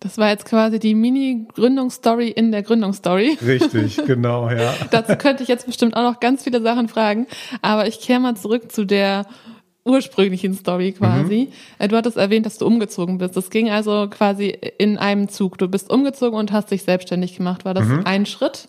Das 0.00 0.16
war 0.16 0.30
jetzt 0.30 0.46
quasi 0.46 0.78
die 0.78 0.94
Mini-Gründungsstory 0.94 2.28
in 2.28 2.52
der 2.52 2.62
Gründungsstory. 2.62 3.36
Richtig, 3.44 4.00
genau, 4.06 4.48
ja. 4.50 4.74
Dazu 4.90 5.14
könnte 5.16 5.42
ich 5.42 5.48
jetzt 5.50 5.66
bestimmt 5.66 5.94
auch 5.94 6.02
noch 6.02 6.20
ganz 6.20 6.44
viele 6.44 6.62
Sachen 6.62 6.88
fragen, 6.88 7.26
aber 7.60 7.86
ich 7.86 8.00
kehre 8.00 8.18
mal 8.18 8.34
zurück 8.34 8.72
zu 8.72 8.86
der 8.86 9.26
ursprünglichen 9.84 10.54
Story 10.54 10.92
quasi. 10.92 11.50
Mhm. 11.78 11.88
Du 11.88 11.96
hattest 11.96 12.16
erwähnt, 12.16 12.46
dass 12.46 12.58
du 12.58 12.66
umgezogen 12.66 13.18
bist. 13.18 13.36
Das 13.36 13.50
ging 13.50 13.70
also 13.70 14.08
quasi 14.08 14.48
in 14.78 14.96
einem 14.96 15.28
Zug. 15.28 15.58
Du 15.58 15.68
bist 15.68 15.90
umgezogen 15.90 16.38
und 16.38 16.52
hast 16.52 16.70
dich 16.70 16.82
selbstständig 16.82 17.36
gemacht. 17.36 17.64
War 17.64 17.74
das 17.74 17.86
mhm. 17.86 18.02
ein 18.04 18.26
Schritt? 18.26 18.68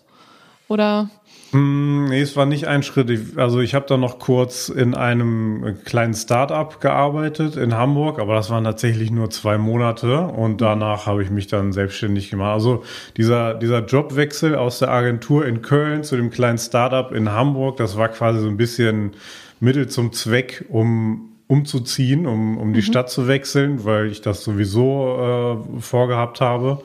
Oder? 0.68 1.10
Mm, 1.52 2.06
nee, 2.06 2.22
es 2.22 2.34
war 2.34 2.46
nicht 2.46 2.66
ein 2.66 2.82
Schritt. 2.82 3.36
Also 3.36 3.60
ich 3.60 3.74
habe 3.74 3.84
da 3.86 3.98
noch 3.98 4.18
kurz 4.18 4.70
in 4.70 4.94
einem 4.94 5.76
kleinen 5.84 6.14
Start-up 6.14 6.80
gearbeitet 6.80 7.56
in 7.56 7.74
Hamburg, 7.74 8.18
aber 8.18 8.34
das 8.34 8.48
waren 8.48 8.64
tatsächlich 8.64 9.10
nur 9.10 9.28
zwei 9.28 9.58
Monate 9.58 10.20
und 10.20 10.62
danach 10.62 11.04
habe 11.04 11.22
ich 11.22 11.30
mich 11.30 11.48
dann 11.48 11.72
selbstständig 11.72 12.30
gemacht. 12.30 12.54
Also 12.54 12.84
dieser, 13.18 13.52
dieser 13.54 13.84
Jobwechsel 13.84 14.54
aus 14.54 14.78
der 14.78 14.90
Agentur 14.90 15.44
in 15.44 15.60
Köln 15.60 16.04
zu 16.04 16.16
dem 16.16 16.30
kleinen 16.30 16.58
Start-up 16.58 17.12
in 17.12 17.30
Hamburg, 17.30 17.76
das 17.76 17.98
war 17.98 18.08
quasi 18.08 18.40
so 18.40 18.48
ein 18.48 18.56
bisschen 18.56 19.12
Mittel 19.60 19.88
zum 19.88 20.12
Zweck, 20.12 20.64
um 20.70 21.31
umzuziehen, 21.52 22.26
um, 22.26 22.56
um 22.56 22.72
die 22.72 22.80
mhm. 22.80 22.84
Stadt 22.84 23.10
zu 23.10 23.28
wechseln, 23.28 23.84
weil 23.84 24.06
ich 24.06 24.22
das 24.22 24.42
sowieso 24.42 25.60
äh, 25.76 25.80
vorgehabt 25.82 26.40
habe. 26.40 26.78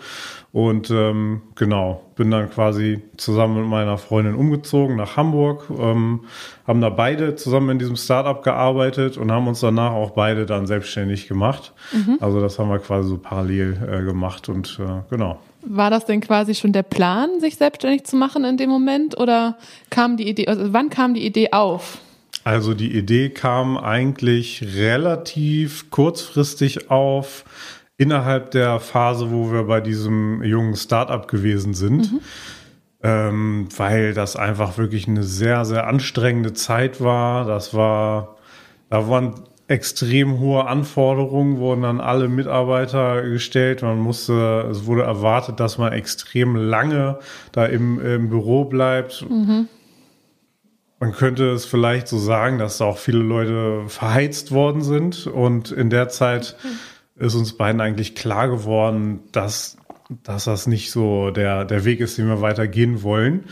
Und 0.51 0.89
ähm, 0.89 1.41
genau, 1.55 2.01
bin 2.15 2.31
dann 2.31 2.49
quasi 2.49 3.01
zusammen 3.15 3.61
mit 3.61 3.69
meiner 3.69 3.97
Freundin 3.97 4.35
umgezogen 4.35 4.97
nach 4.97 5.15
Hamburg, 5.15 5.69
ähm, 5.69 6.25
haben 6.65 6.81
da 6.81 6.89
beide 6.89 7.35
zusammen 7.35 7.69
in 7.69 7.79
diesem 7.79 7.95
Startup 7.95 8.43
gearbeitet 8.43 9.17
und 9.17 9.31
haben 9.31 9.47
uns 9.47 9.61
danach 9.61 9.91
auch 9.93 10.11
beide 10.11 10.45
dann 10.45 10.67
selbstständig 10.67 11.29
gemacht. 11.29 11.71
Mhm. 11.93 12.17
Also 12.19 12.41
das 12.41 12.59
haben 12.59 12.69
wir 12.69 12.79
quasi 12.79 13.07
so 13.07 13.17
parallel 13.17 13.77
äh, 13.89 14.03
gemacht 14.03 14.49
und 14.49 14.79
äh, 14.81 15.03
genau. 15.09 15.39
War 15.61 15.89
das 15.91 16.05
denn 16.05 16.19
quasi 16.19 16.55
schon 16.55 16.73
der 16.73 16.83
Plan, 16.83 17.39
sich 17.39 17.55
selbstständig 17.55 18.03
zu 18.05 18.17
machen 18.17 18.43
in 18.43 18.57
dem 18.57 18.69
Moment 18.69 19.17
oder 19.17 19.57
kam 19.89 20.17
die 20.17 20.27
Idee, 20.27 20.47
also 20.47 20.73
wann 20.73 20.89
kam 20.89 21.13
die 21.13 21.25
Idee 21.25 21.51
auf? 21.51 21.99
Also 22.47 22.73
die 22.73 22.97
Idee 22.97 23.27
kam 23.27 23.77
eigentlich 23.77 24.65
relativ 24.77 25.91
kurzfristig 25.91 26.89
auf 26.89 27.43
innerhalb 27.97 28.51
der 28.51 28.79
Phase, 28.79 29.31
wo 29.31 29.51
wir 29.51 29.63
bei 29.65 29.81
diesem 29.81 30.41
jungen 30.43 30.77
Startup 30.77 31.27
gewesen 31.27 31.73
sind. 31.73 32.13
Mhm. 32.13 32.19
Ähm, 33.03 33.67
weil 33.75 34.13
das 34.13 34.37
einfach 34.37 34.77
wirklich 34.77 35.09
eine 35.09 35.23
sehr, 35.23 35.65
sehr 35.65 35.87
anstrengende 35.87 36.53
Zeit 36.53 37.01
war. 37.01 37.43
Das 37.43 37.73
war, 37.73 38.37
da 38.89 39.09
waren 39.09 39.33
extrem 39.67 40.39
hohe 40.39 40.67
Anforderungen, 40.67 41.57
wurden 41.57 41.83
an 41.83 41.99
alle 41.99 42.29
Mitarbeiter 42.29 43.23
gestellt. 43.23 43.81
Man 43.81 43.99
musste, 43.99 44.69
es 44.71 44.85
wurde 44.85 45.01
erwartet, 45.01 45.59
dass 45.59 45.77
man 45.77 45.91
extrem 45.91 46.55
lange 46.55 47.19
da 47.51 47.65
im, 47.65 47.99
im 47.99 48.29
Büro 48.29 48.63
bleibt. 48.63 49.25
Mhm. 49.29 49.67
Man 50.99 51.11
könnte 51.11 51.51
es 51.51 51.65
vielleicht 51.65 52.07
so 52.07 52.17
sagen, 52.17 52.57
dass 52.57 52.79
da 52.79 52.85
auch 52.85 52.97
viele 52.97 53.19
Leute 53.19 53.83
verheizt 53.87 54.51
worden 54.51 54.81
sind 54.81 55.27
und 55.27 55.71
in 55.71 55.89
der 55.89 56.09
Zeit 56.09 56.57
mhm 56.63 56.69
ist 57.17 57.35
uns 57.35 57.53
beiden 57.53 57.81
eigentlich 57.81 58.15
klar 58.15 58.47
geworden, 58.47 59.21
dass, 59.31 59.77
dass 60.23 60.45
das 60.45 60.67
nicht 60.67 60.91
so 60.91 61.31
der, 61.31 61.65
der 61.65 61.85
Weg 61.85 61.99
ist, 61.99 62.17
den 62.17 62.27
wir 62.27 62.41
weitergehen 62.41 63.03
wollen. 63.03 63.45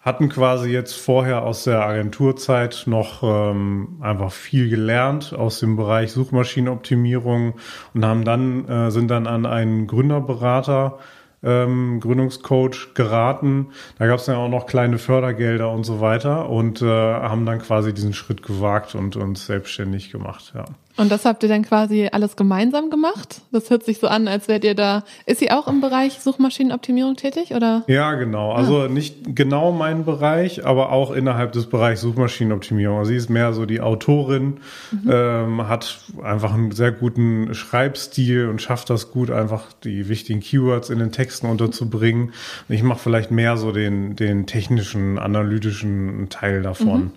Hatten 0.00 0.28
quasi 0.28 0.70
jetzt 0.70 0.94
vorher 0.94 1.42
aus 1.42 1.64
der 1.64 1.84
Agenturzeit 1.84 2.84
noch 2.86 3.22
ähm, 3.24 3.96
einfach 4.00 4.30
viel 4.30 4.68
gelernt 4.68 5.34
aus 5.34 5.58
dem 5.58 5.76
Bereich 5.76 6.12
Suchmaschinenoptimierung 6.12 7.54
und 7.92 8.04
haben 8.04 8.24
dann, 8.24 8.68
äh, 8.68 8.90
sind 8.92 9.08
dann 9.08 9.26
an 9.26 9.46
einen 9.46 9.88
Gründerberater 9.88 10.98
ähm, 11.42 12.00
Gründungscoach 12.00 12.94
geraten. 12.94 13.68
Da 13.98 14.06
gab 14.06 14.18
es 14.18 14.26
dann 14.26 14.36
auch 14.36 14.48
noch 14.48 14.66
kleine 14.66 14.98
Fördergelder 14.98 15.70
und 15.70 15.84
so 15.84 16.00
weiter 16.00 16.48
und 16.48 16.82
äh, 16.82 16.86
haben 16.86 17.46
dann 17.46 17.60
quasi 17.60 17.92
diesen 17.92 18.12
Schritt 18.12 18.42
gewagt 18.42 18.94
und 18.94 19.16
uns 19.16 19.46
selbstständig 19.46 20.10
gemacht. 20.10 20.52
Ja. 20.54 20.64
Und 20.96 21.12
das 21.12 21.24
habt 21.24 21.42
ihr 21.42 21.48
dann 21.48 21.62
quasi 21.62 22.08
alles 22.10 22.36
gemeinsam 22.36 22.90
gemacht? 22.90 23.42
Das 23.52 23.70
hört 23.70 23.84
sich 23.84 23.98
so 23.98 24.08
an, 24.08 24.28
als 24.28 24.48
wärt 24.48 24.64
ihr 24.64 24.74
da. 24.74 25.04
Ist 25.26 25.40
sie 25.40 25.50
auch 25.50 25.68
im 25.68 25.80
Bereich 25.80 26.20
Suchmaschinenoptimierung 26.20 27.16
tätig 27.16 27.52
oder? 27.52 27.84
Ja, 27.86 28.14
genau. 28.14 28.52
Also 28.52 28.82
ah. 28.82 28.88
nicht 28.88 29.36
genau 29.36 29.72
mein 29.72 30.04
Bereich, 30.04 30.64
aber 30.64 30.92
auch 30.92 31.10
innerhalb 31.10 31.52
des 31.52 31.66
Bereichs 31.66 32.00
Suchmaschinenoptimierung. 32.00 32.98
Also 32.98 33.10
sie 33.10 33.16
ist 33.16 33.28
mehr 33.28 33.52
so 33.52 33.66
die 33.66 33.80
Autorin, 33.80 34.58
mhm. 34.90 35.10
ähm, 35.10 35.68
hat 35.68 35.98
einfach 36.22 36.54
einen 36.54 36.70
sehr 36.72 36.92
guten 36.92 37.54
Schreibstil 37.54 38.48
und 38.48 38.62
schafft 38.62 38.88
das 38.88 39.10
gut, 39.10 39.30
einfach 39.30 39.72
die 39.84 40.08
wichtigen 40.08 40.40
Keywords 40.40 40.88
in 40.88 40.98
den 40.98 41.12
Texten 41.12 41.46
unterzubringen. 41.46 42.32
Ich 42.68 42.82
mache 42.82 43.00
vielleicht 43.00 43.30
mehr 43.30 43.56
so 43.58 43.70
den, 43.70 44.16
den 44.16 44.46
technischen, 44.46 45.18
analytischen 45.18 46.28
Teil 46.30 46.62
davon. 46.62 47.04
Mhm. 47.04 47.12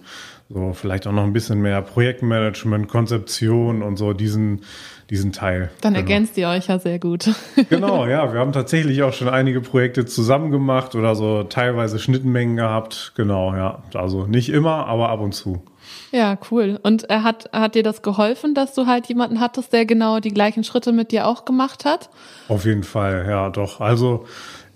So, 0.52 0.74
vielleicht 0.74 1.06
auch 1.06 1.12
noch 1.12 1.26
ein 1.26 1.34
bisschen 1.34 1.62
mehr 1.62 1.80
Projektmanagement, 1.84 2.88
Konzeption 2.88 3.84
und 3.84 3.98
so 3.98 4.14
diesen, 4.14 4.62
diesen 5.12 5.32
Teil. 5.32 5.70
Dann 5.82 5.94
genau. 5.94 6.04
ergänzt 6.04 6.38
ihr 6.38 6.50
euch 6.50 6.68
ja 6.68 6.80
sehr 6.80 6.98
gut. 6.98 7.30
genau, 7.70 8.08
ja. 8.08 8.34
Wir 8.34 8.40
haben 8.40 8.52
tatsächlich 8.52 9.04
auch 9.04 9.14
schon 9.14 9.30
einige 9.30 9.62
Projekte 9.62 10.08
zusammen 10.08 10.50
gemacht 10.50 10.96
oder 10.96 11.14
so 11.14 11.44
teilweise 11.44 12.00
Schnittmengen 12.00 12.56
gehabt. 12.56 13.14
Genau, 13.16 13.54
ja. 13.54 13.84
Also 13.94 14.26
nicht 14.26 14.50
immer, 14.50 14.88
aber 14.88 15.10
ab 15.10 15.20
und 15.20 15.34
zu. 15.34 15.62
Ja, 16.12 16.38
cool. 16.50 16.80
Und 16.82 17.04
er 17.10 17.24
hat, 17.24 17.50
hat 17.54 17.76
dir 17.76 17.84
das 17.84 18.02
geholfen, 18.02 18.56
dass 18.56 18.74
du 18.74 18.88
halt 18.88 19.08
jemanden 19.08 19.40
hattest, 19.40 19.72
der 19.72 19.86
genau 19.86 20.20
die 20.20 20.34
gleichen 20.34 20.64
Schritte 20.64 20.92
mit 20.92 21.12
dir 21.12 21.28
auch 21.28 21.46
gemacht 21.46 21.86
hat? 21.86 22.10
Auf 22.48 22.66
jeden 22.66 22.84
Fall, 22.84 23.28
ja, 23.30 23.50
doch. 23.50 23.82
Also, 23.82 24.26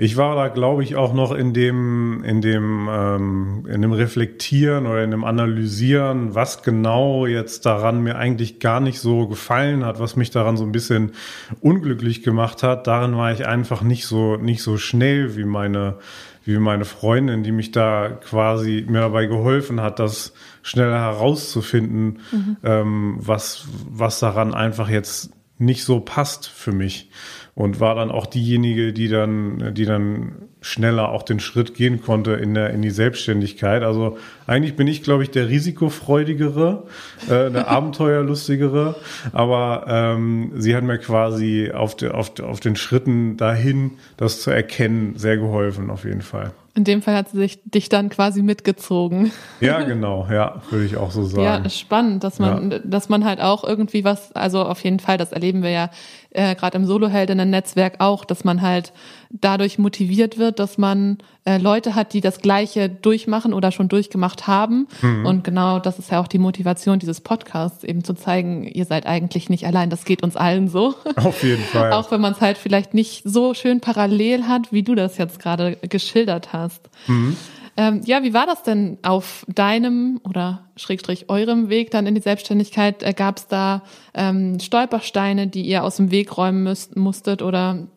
ich 0.03 0.17
war 0.17 0.35
da, 0.35 0.49
glaube 0.49 0.83
ich, 0.83 0.97
auch 0.97 1.13
noch 1.13 1.31
in 1.31 1.53
dem, 1.53 2.25
in 2.25 2.41
dem, 2.41 2.89
ähm, 2.91 3.65
in 3.69 3.81
dem 3.81 3.93
Reflektieren 3.93 4.85
oder 4.85 5.01
in 5.01 5.11
dem 5.11 5.23
Analysieren, 5.23 6.35
was 6.35 6.61
genau 6.61 7.25
jetzt 7.25 7.65
daran 7.65 8.03
mir 8.03 8.17
eigentlich 8.17 8.59
gar 8.59 8.81
nicht 8.81 8.99
so 8.99 9.29
gefallen 9.29 9.85
hat, 9.85 10.01
was 10.01 10.17
mich 10.17 10.29
daran 10.29 10.57
so 10.57 10.65
ein 10.65 10.73
bisschen 10.73 11.13
unglücklich 11.61 12.21
gemacht 12.21 12.63
hat. 12.63 12.85
Darin 12.85 13.15
war 13.15 13.31
ich 13.31 13.47
einfach 13.47 13.81
nicht 13.81 14.05
so, 14.05 14.35
nicht 14.35 14.61
so 14.61 14.75
schnell 14.75 15.37
wie 15.37 15.45
meine, 15.45 15.99
wie 16.43 16.57
meine 16.57 16.83
Freundin, 16.83 17.43
die 17.43 17.53
mich 17.53 17.71
da 17.71 18.09
quasi 18.09 18.85
mir 18.85 18.99
dabei 18.99 19.27
geholfen 19.27 19.79
hat, 19.79 19.99
das 19.99 20.33
schneller 20.63 20.99
herauszufinden, 20.99 22.19
mhm. 22.29 22.57
ähm, 22.61 23.15
was, 23.19 23.67
was 23.89 24.19
daran 24.19 24.53
einfach 24.53 24.89
jetzt 24.89 25.31
nicht 25.59 25.85
so 25.85 26.01
passt 26.01 26.49
für 26.49 26.73
mich 26.73 27.09
und 27.55 27.79
war 27.79 27.95
dann 27.95 28.11
auch 28.11 28.25
diejenige, 28.25 28.93
die 28.93 29.07
dann, 29.07 29.73
die 29.73 29.85
dann 29.85 30.49
schneller 30.61 31.09
auch 31.09 31.23
den 31.23 31.39
Schritt 31.39 31.75
gehen 31.75 32.01
konnte 32.01 32.31
in 32.31 32.53
der 32.53 32.69
in 32.71 32.81
die 32.81 32.89
Selbstständigkeit. 32.89 33.83
Also 33.83 34.17
eigentlich 34.47 34.75
bin 34.75 34.87
ich, 34.87 35.03
glaube 35.03 35.23
ich, 35.23 35.29
der 35.29 35.49
risikofreudigere, 35.49 36.83
äh, 37.25 37.51
der 37.51 37.67
abenteuerlustigere, 37.69 38.95
aber 39.33 39.85
ähm, 39.87 40.51
sie 40.55 40.75
hat 40.75 40.83
mir 40.83 40.97
quasi 40.97 41.71
auf, 41.71 41.95
de, 41.95 42.11
auf, 42.11 42.39
auf 42.39 42.59
den 42.59 42.75
Schritten 42.75 43.37
dahin, 43.37 43.91
das 44.17 44.41
zu 44.41 44.51
erkennen, 44.51 45.13
sehr 45.17 45.37
geholfen 45.37 45.89
auf 45.89 46.05
jeden 46.05 46.21
Fall. 46.21 46.51
In 46.75 46.85
dem 46.85 47.03
Fall 47.03 47.15
hat 47.15 47.29
sie 47.29 47.37
sich 47.37 47.59
dich 47.65 47.87
dann 47.87 48.09
quasi 48.09 48.41
mitgezogen. 48.41 49.31
Ja, 49.61 49.81
genau, 49.83 50.27
ja, 50.31 50.63
würde 50.71 50.85
ich 50.85 50.97
auch 50.97 51.11
so 51.11 51.23
sagen. 51.23 51.63
Ja, 51.65 51.69
spannend, 51.69 52.23
dass 52.23 52.39
man, 52.39 52.71
ja. 52.71 52.79
dass 52.79 53.09
man 53.09 53.25
halt 53.25 53.41
auch 53.41 53.63
irgendwie 53.63 54.03
was, 54.03 54.31
also 54.31 54.63
auf 54.63 54.83
jeden 54.83 54.99
Fall, 54.99 55.17
das 55.19 55.31
erleben 55.31 55.61
wir 55.61 55.69
ja 55.69 55.91
äh, 56.33 56.55
gerade 56.55 56.77
im 56.77 56.85
Soloheldinnen-Netzwerk 56.85 57.95
auch, 57.99 58.25
dass 58.25 58.43
man 58.43 58.61
halt 58.61 58.93
dadurch 59.29 59.79
motiviert 59.79 60.37
wird, 60.37 60.59
dass 60.59 60.77
man 60.77 61.17
äh, 61.45 61.57
Leute 61.57 61.95
hat, 61.95 62.13
die 62.13 62.21
das 62.21 62.39
Gleiche 62.39 62.89
durchmachen 62.89 63.53
oder 63.53 63.71
schon 63.71 63.89
durchgemacht 63.89 64.45
haben. 64.45 64.87
Mhm. 65.01 65.25
Und 65.25 65.43
genau 65.43 65.79
das 65.79 65.99
ist 65.99 66.11
ja 66.11 66.19
auch 66.19 66.27
die 66.27 66.37
Motivation 66.37 66.99
dieses 66.99 67.21
Podcasts, 67.21 67.83
eben 67.83 68.03
zu 68.03 68.13
zeigen, 68.13 68.63
ihr 68.63 68.85
seid 68.85 69.07
eigentlich 69.07 69.49
nicht 69.49 69.65
allein, 69.65 69.89
das 69.89 70.05
geht 70.05 70.23
uns 70.23 70.35
allen 70.35 70.67
so. 70.67 70.95
Auf 71.15 71.43
jeden 71.43 71.63
Fall. 71.63 71.91
auch 71.93 72.11
wenn 72.11 72.21
man 72.21 72.33
es 72.33 72.41
halt 72.41 72.57
vielleicht 72.57 72.93
nicht 72.93 73.23
so 73.25 73.53
schön 73.53 73.79
parallel 73.79 74.47
hat, 74.47 74.71
wie 74.71 74.83
du 74.83 74.95
das 74.95 75.17
jetzt 75.17 75.39
gerade 75.39 75.77
geschildert 75.81 76.53
hast. 76.53 76.89
Mhm. 77.07 77.35
Ähm, 77.75 78.01
ja, 78.05 78.21
wie 78.21 78.33
war 78.33 78.45
das 78.45 78.61
denn 78.63 78.99
auf 79.01 79.45
deinem 79.47 80.21
oder 80.23 80.65
Schrägstrich 80.75 81.29
eurem 81.29 81.69
Weg 81.69 81.89
dann 81.91 82.05
in 82.05 82.13
die 82.13 82.21
Selbstständigkeit? 82.21 83.01
Äh, 83.01 83.13
Gab 83.13 83.37
es 83.37 83.47
da 83.47 83.81
ähm, 84.13 84.59
Stolpersteine, 84.59 85.47
die 85.47 85.63
ihr 85.63 85.83
aus 85.83 85.97
dem 85.97 86.11
Weg 86.11 86.37
räumen 86.37 86.63
müsst, 86.63 86.95
musstet 86.95 87.41
oder 87.41 87.87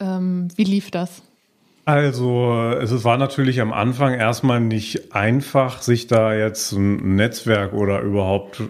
ähm, 0.00 0.48
wie 0.56 0.64
lief 0.64 0.90
das? 0.90 1.22
Also 1.86 2.72
es 2.80 3.04
war 3.04 3.18
natürlich 3.18 3.60
am 3.60 3.72
Anfang 3.72 4.14
erstmal 4.14 4.60
nicht 4.60 5.14
einfach, 5.14 5.82
sich 5.82 6.06
da 6.06 6.34
jetzt 6.34 6.72
ein 6.72 7.16
Netzwerk 7.16 7.74
oder 7.74 8.00
überhaupt 8.00 8.62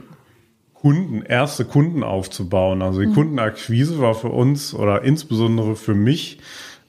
Kunden, 0.74 1.22
erste 1.22 1.64
Kunden 1.64 2.02
aufzubauen. 2.02 2.82
Also 2.82 3.00
die 3.00 3.06
mhm. 3.06 3.14
Kundenakquise 3.14 4.00
war 4.00 4.14
für 4.14 4.28
uns 4.28 4.74
oder 4.74 5.02
insbesondere 5.02 5.76
für 5.76 5.94
mich 5.94 6.40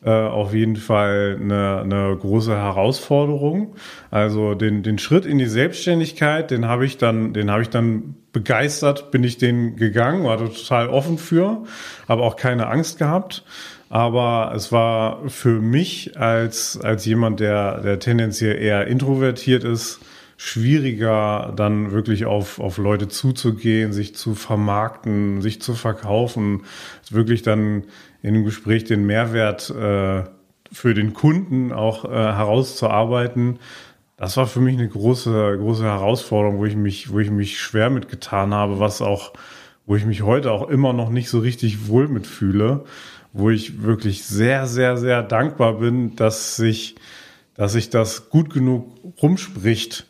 äh, 0.06 0.10
auf 0.12 0.54
jeden 0.54 0.76
Fall 0.76 1.38
eine, 1.42 1.82
eine 1.82 2.16
große 2.16 2.56
Herausforderung. 2.56 3.76
Also 4.12 4.54
den, 4.54 4.84
den 4.84 5.00
Schritt 5.00 5.26
in 5.26 5.40
die 5.40 5.48
Selbstständigkeit, 5.48 6.52
den 6.52 6.68
habe 6.68 6.86
ich 6.86 6.98
dann, 6.98 7.34
den 7.34 7.50
habe 7.50 7.64
ich 7.64 7.70
dann 7.70 8.16
begeistert, 8.32 9.10
bin 9.10 9.24
ich 9.24 9.38
den 9.38 9.78
gegangen, 9.78 10.24
war 10.24 10.38
total 10.38 10.90
offen 10.90 11.18
für, 11.18 11.64
habe 12.08 12.22
auch 12.22 12.36
keine 12.36 12.68
Angst 12.68 13.00
gehabt. 13.00 13.44
Aber 13.90 14.52
es 14.56 14.72
war 14.72 15.28
für 15.30 15.62
mich 15.62 16.20
als, 16.20 16.80
als 16.82 17.06
jemand, 17.06 17.40
der, 17.40 17.82
der 17.82 18.00
tendenziell 18.00 18.62
eher 18.62 18.88
introvertiert 18.88 19.64
ist, 19.64 20.00
schwieriger, 20.38 21.54
dann 21.56 21.92
wirklich 21.92 22.26
auf, 22.26 22.60
auf 22.60 22.78
Leute 22.78 23.08
zuzugehen, 23.08 23.94
sich 23.94 24.16
zu 24.16 24.36
vermarkten, 24.36 25.42
sich 25.42 25.62
zu 25.62 25.74
verkaufen, 25.74 26.64
wirklich 27.10 27.42
dann 27.42 27.84
in 28.22 28.34
dem 28.34 28.44
Gespräch 28.44 28.84
den 28.84 29.06
Mehrwert 29.06 29.70
äh, 29.70 30.24
für 30.72 30.94
den 30.94 31.14
Kunden 31.14 31.72
auch 31.72 32.06
äh, 32.06 32.10
herauszuarbeiten. 32.10 33.60
Das 34.18 34.38
war 34.38 34.48
für 34.48 34.62
mich 34.62 34.78
eine 34.78 34.90
große, 34.90 35.58
große 35.58 35.84
Herausforderung, 35.84 36.58
wo 36.58 36.66
ich 36.66 36.76
mich, 36.76 37.12
wo 37.12 37.20
ich 37.20 37.32
mich 37.32 37.60
schwer 37.60 37.90
mitgetan 37.90 38.54
habe, 38.54 38.80
was 38.80 39.02
auch, 39.02 39.34
wo 39.86 39.96
ich 39.96 40.06
mich 40.06 40.24
heute 40.24 40.52
auch 40.52 40.70
immer 40.70 40.94
noch 40.94 41.10
nicht 41.10 41.30
so 41.30 41.40
richtig 41.40 41.88
wohl 41.88 42.08
mitfühle 42.08 42.84
wo 43.38 43.50
ich 43.50 43.84
wirklich 43.84 44.24
sehr, 44.24 44.66
sehr, 44.66 44.96
sehr 44.96 45.22
dankbar 45.22 45.80
bin, 45.80 46.16
dass 46.16 46.56
sich, 46.56 46.96
dass 47.54 47.74
sich 47.74 47.90
das 47.90 48.30
gut 48.30 48.54
genug 48.54 48.96
rumspricht, 49.22 50.08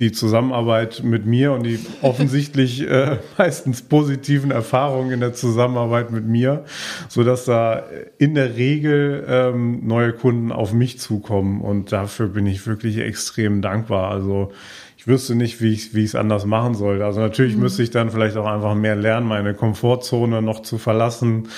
die 0.00 0.10
Zusammenarbeit 0.10 1.02
mit 1.04 1.24
mir 1.24 1.52
und 1.52 1.62
die 1.62 1.78
offensichtlich 2.02 2.82
äh, 2.82 3.18
meistens 3.38 3.82
positiven 3.82 4.50
Erfahrungen 4.50 5.12
in 5.12 5.20
der 5.20 5.34
Zusammenarbeit 5.34 6.10
mit 6.10 6.26
mir, 6.26 6.64
so 7.08 7.22
dass 7.22 7.44
da 7.44 7.84
in 8.18 8.34
der 8.34 8.56
Regel 8.56 9.24
ähm, 9.28 9.86
neue 9.86 10.12
Kunden 10.12 10.50
auf 10.50 10.72
mich 10.72 10.98
zukommen 10.98 11.60
und 11.60 11.92
dafür 11.92 12.28
bin 12.28 12.46
ich 12.46 12.66
wirklich 12.66 12.98
extrem 12.98 13.62
dankbar. 13.62 14.10
Also 14.10 14.52
ich 14.96 15.06
wüsste 15.06 15.34
nicht, 15.34 15.62
wie 15.62 15.74
ich 15.74 15.92
es 15.94 16.14
anders 16.14 16.44
machen 16.44 16.74
soll. 16.74 17.02
Also 17.02 17.20
natürlich 17.20 17.54
mhm. 17.54 17.62
müsste 17.62 17.82
ich 17.82 17.90
dann 17.90 18.10
vielleicht 18.10 18.36
auch 18.36 18.46
einfach 18.46 18.74
mehr 18.74 18.96
lernen, 18.96 19.28
meine 19.28 19.54
Komfortzone 19.54 20.42
noch 20.42 20.62
zu 20.62 20.78
verlassen 20.78 21.48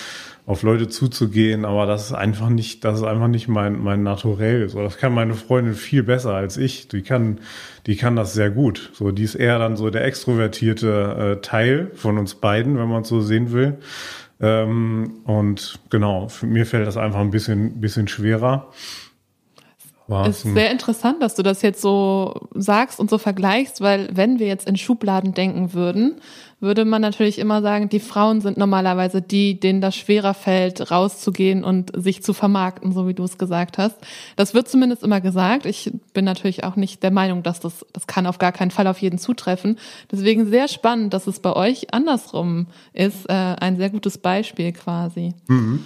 auf 0.47 0.63
Leute 0.63 0.89
zuzugehen, 0.89 1.65
aber 1.65 1.87
das 1.87 2.07
ist 2.07 2.13
einfach 2.13 2.49
nicht, 2.49 2.85
das 2.85 3.01
ist 3.01 3.05
einfach 3.05 3.27
nicht 3.27 3.49
mein, 3.49 3.83
mein 3.83 4.05
Naturell. 4.05 4.69
So, 4.69 4.81
das 4.81 4.97
kann 4.97 5.13
meine 5.13 5.35
Freundin 5.35 5.75
viel 5.75 6.05
besser 6.05 6.35
als 6.35 6.57
ich. 6.57 6.87
Die 6.87 7.03
kann, 7.03 7.41
die 7.87 7.97
kann 7.97 8.15
das 8.15 8.33
sehr 8.33 8.51
gut. 8.51 8.91
So, 8.95 9.11
die 9.11 9.25
ist 9.25 9.35
eher 9.35 9.59
dann 9.59 9.77
so 9.77 9.91
der 9.91 10.05
extrovertierte 10.05 11.37
äh, 11.39 11.41
Teil 11.43 11.91
von 11.95 12.17
uns 12.17 12.37
beiden, 12.37 12.79
wenn 12.79 12.89
man 12.89 13.03
es 13.03 13.09
so 13.09 13.21
sehen 13.21 13.51
will. 13.51 13.79
Ähm, 14.41 15.15
und 15.25 15.81
genau, 15.91 16.29
für 16.29 16.47
mir 16.47 16.65
fällt 16.65 16.87
das 16.87 16.97
einfach 16.97 17.21
ein 17.21 17.31
bisschen, 17.31 17.81
bisschen 17.81 18.07
schwerer. 18.07 18.71
Es 20.09 20.45
ist 20.45 20.55
sehr 20.55 20.71
interessant, 20.71 21.21
dass 21.21 21.35
du 21.35 21.43
das 21.43 21.63
jetzt 21.63 21.81
so 21.81 22.49
sagst 22.55 23.01
und 23.01 23.11
so 23.11 23.19
vergleichst, 23.19 23.81
weil 23.81 24.09
wenn 24.13 24.39
wir 24.39 24.47
jetzt 24.47 24.69
in 24.69 24.77
Schubladen 24.77 25.35
denken 25.35 25.73
würden, 25.73 26.21
würde 26.61 26.85
man 26.85 27.03
natürlich 27.03 27.39
immer 27.39 27.61
sagen, 27.61 27.89
die 27.89 28.01
Frauen 28.01 28.41
sind 28.41 28.57
normalerweise 28.57 29.21
die, 29.21 29.61
denen 29.61 29.81
das 29.81 29.97
schwerer 29.97 30.33
fällt, 30.33 30.91
rauszugehen 30.91 31.65
und 31.65 31.91
sich 31.95 32.23
zu 32.23 32.33
vermarkten, 32.33 32.93
so 32.93 33.07
wie 33.07 33.15
du 33.15 33.25
es 33.25 33.37
gesagt 33.37 33.79
hast. 33.79 33.97
Das 34.37 34.55
wird 34.55 34.69
zumindest 34.69 35.03
immer 35.03 35.21
gesagt. 35.21 35.67
Ich 35.67 35.93
bin 36.15 36.25
natürlich 36.25 36.65
auch 36.65 36.77
nicht 36.77 37.03
der 37.03 37.11
Meinung, 37.11 37.43
dass 37.43 37.61
das, 37.61 37.85
das 37.93 38.07
kann 38.07 38.27
auf 38.27 38.39
gar 38.39 38.53
keinen 38.53 38.71
Fall 38.71 38.87
auf 38.87 39.03
jeden 39.03 39.19
zutreffen. 39.19 39.79
Deswegen 40.11 40.47
sehr 40.47 40.69
spannend, 40.69 41.13
dass 41.13 41.27
es 41.27 41.41
bei 41.41 41.53
euch 41.53 41.93
andersrum 41.93 42.69
ist. 42.95 43.29
Äh, 43.29 43.33
ein 43.33 43.77
sehr 43.77 43.91
gutes 43.91 44.19
Beispiel 44.19 44.73
quasi. 44.73 45.35
Mhm. 45.49 45.85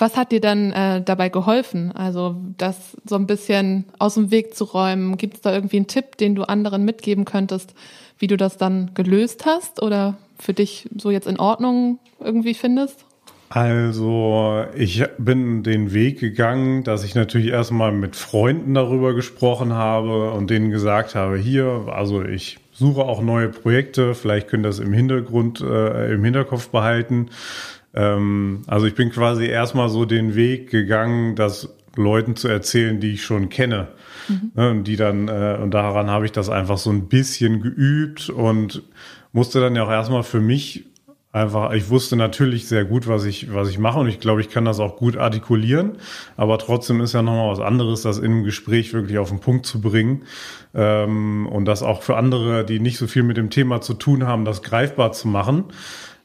Was 0.00 0.16
hat 0.16 0.32
dir 0.32 0.40
dann 0.40 0.72
äh, 0.72 1.02
dabei 1.02 1.28
geholfen? 1.28 1.92
Also 1.92 2.36
das 2.56 2.96
so 3.04 3.16
ein 3.16 3.26
bisschen 3.26 3.84
aus 3.98 4.14
dem 4.14 4.30
Weg 4.30 4.54
zu 4.54 4.64
räumen. 4.64 5.16
Gibt 5.16 5.34
es 5.34 5.40
da 5.40 5.52
irgendwie 5.52 5.76
einen 5.76 5.88
Tipp, 5.88 6.16
den 6.18 6.34
du 6.34 6.44
anderen 6.44 6.84
mitgeben 6.84 7.24
könntest, 7.24 7.74
wie 8.18 8.28
du 8.28 8.36
das 8.36 8.56
dann 8.56 8.92
gelöst 8.94 9.44
hast 9.44 9.82
oder 9.82 10.16
für 10.38 10.54
dich 10.54 10.88
so 10.96 11.10
jetzt 11.10 11.26
in 11.26 11.40
Ordnung 11.40 11.98
irgendwie 12.20 12.54
findest? 12.54 13.04
Also 13.50 14.66
ich 14.76 15.04
bin 15.16 15.62
den 15.62 15.94
Weg 15.94 16.20
gegangen, 16.20 16.84
dass 16.84 17.02
ich 17.02 17.14
natürlich 17.14 17.48
erstmal 17.48 17.92
mit 17.92 18.14
Freunden 18.14 18.74
darüber 18.74 19.14
gesprochen 19.14 19.72
habe 19.72 20.32
und 20.32 20.50
denen 20.50 20.70
gesagt 20.70 21.14
habe, 21.14 21.38
hier, 21.38 21.86
also 21.88 22.22
ich 22.22 22.58
suche 22.72 23.00
auch 23.00 23.22
neue 23.22 23.48
Projekte, 23.48 24.14
vielleicht 24.14 24.48
könnt 24.48 24.66
ihr 24.66 24.68
das 24.68 24.80
im 24.80 24.92
Hintergrund, 24.92 25.62
äh, 25.62 26.12
im 26.12 26.22
Hinterkopf 26.24 26.68
behalten. 26.68 27.30
Ähm, 27.98 28.62
also 28.68 28.86
ich 28.86 28.94
bin 28.94 29.10
quasi 29.10 29.46
erstmal 29.46 29.88
so 29.88 30.04
den 30.04 30.36
Weg 30.36 30.70
gegangen, 30.70 31.34
das 31.34 31.74
Leuten 31.96 32.36
zu 32.36 32.46
erzählen, 32.46 33.00
die 33.00 33.14
ich 33.14 33.24
schon 33.24 33.48
kenne. 33.48 33.88
Mhm. 34.28 34.52
Ne, 34.54 34.70
und 34.70 34.84
die 34.84 34.96
dann, 34.96 35.26
äh, 35.26 35.58
und 35.60 35.72
daran 35.72 36.08
habe 36.08 36.24
ich 36.24 36.32
das 36.32 36.48
einfach 36.48 36.78
so 36.78 36.90
ein 36.90 37.08
bisschen 37.08 37.60
geübt 37.60 38.30
und 38.30 38.82
musste 39.32 39.60
dann 39.60 39.74
ja 39.74 39.84
auch 39.84 39.90
erstmal 39.90 40.22
für 40.22 40.40
mich 40.40 40.84
einfach, 41.32 41.72
ich 41.72 41.90
wusste 41.90 42.16
natürlich 42.16 42.68
sehr 42.68 42.84
gut, 42.84 43.08
was 43.08 43.24
ich, 43.24 43.52
was 43.52 43.68
ich 43.68 43.78
mache 43.78 43.98
und 43.98 44.08
ich 44.08 44.20
glaube, 44.20 44.40
ich 44.40 44.48
kann 44.48 44.64
das 44.64 44.80
auch 44.80 44.96
gut 44.96 45.16
artikulieren, 45.16 45.98
aber 46.36 46.58
trotzdem 46.58 47.00
ist 47.00 47.14
ja 47.14 47.22
nochmal 47.22 47.50
was 47.50 47.60
anderes, 47.60 48.02
das 48.02 48.18
in 48.18 48.32
einem 48.32 48.44
Gespräch 48.44 48.92
wirklich 48.92 49.18
auf 49.18 49.28
den 49.28 49.40
Punkt 49.40 49.66
zu 49.66 49.80
bringen 49.80 50.22
ähm, 50.74 51.46
und 51.46 51.66
das 51.66 51.82
auch 51.82 52.02
für 52.02 52.16
andere, 52.16 52.64
die 52.64 52.80
nicht 52.80 52.96
so 52.96 53.06
viel 53.06 53.24
mit 53.24 53.36
dem 53.36 53.50
Thema 53.50 53.80
zu 53.80 53.94
tun 53.94 54.26
haben, 54.26 54.44
das 54.44 54.62
greifbar 54.62 55.12
zu 55.12 55.28
machen 55.28 55.64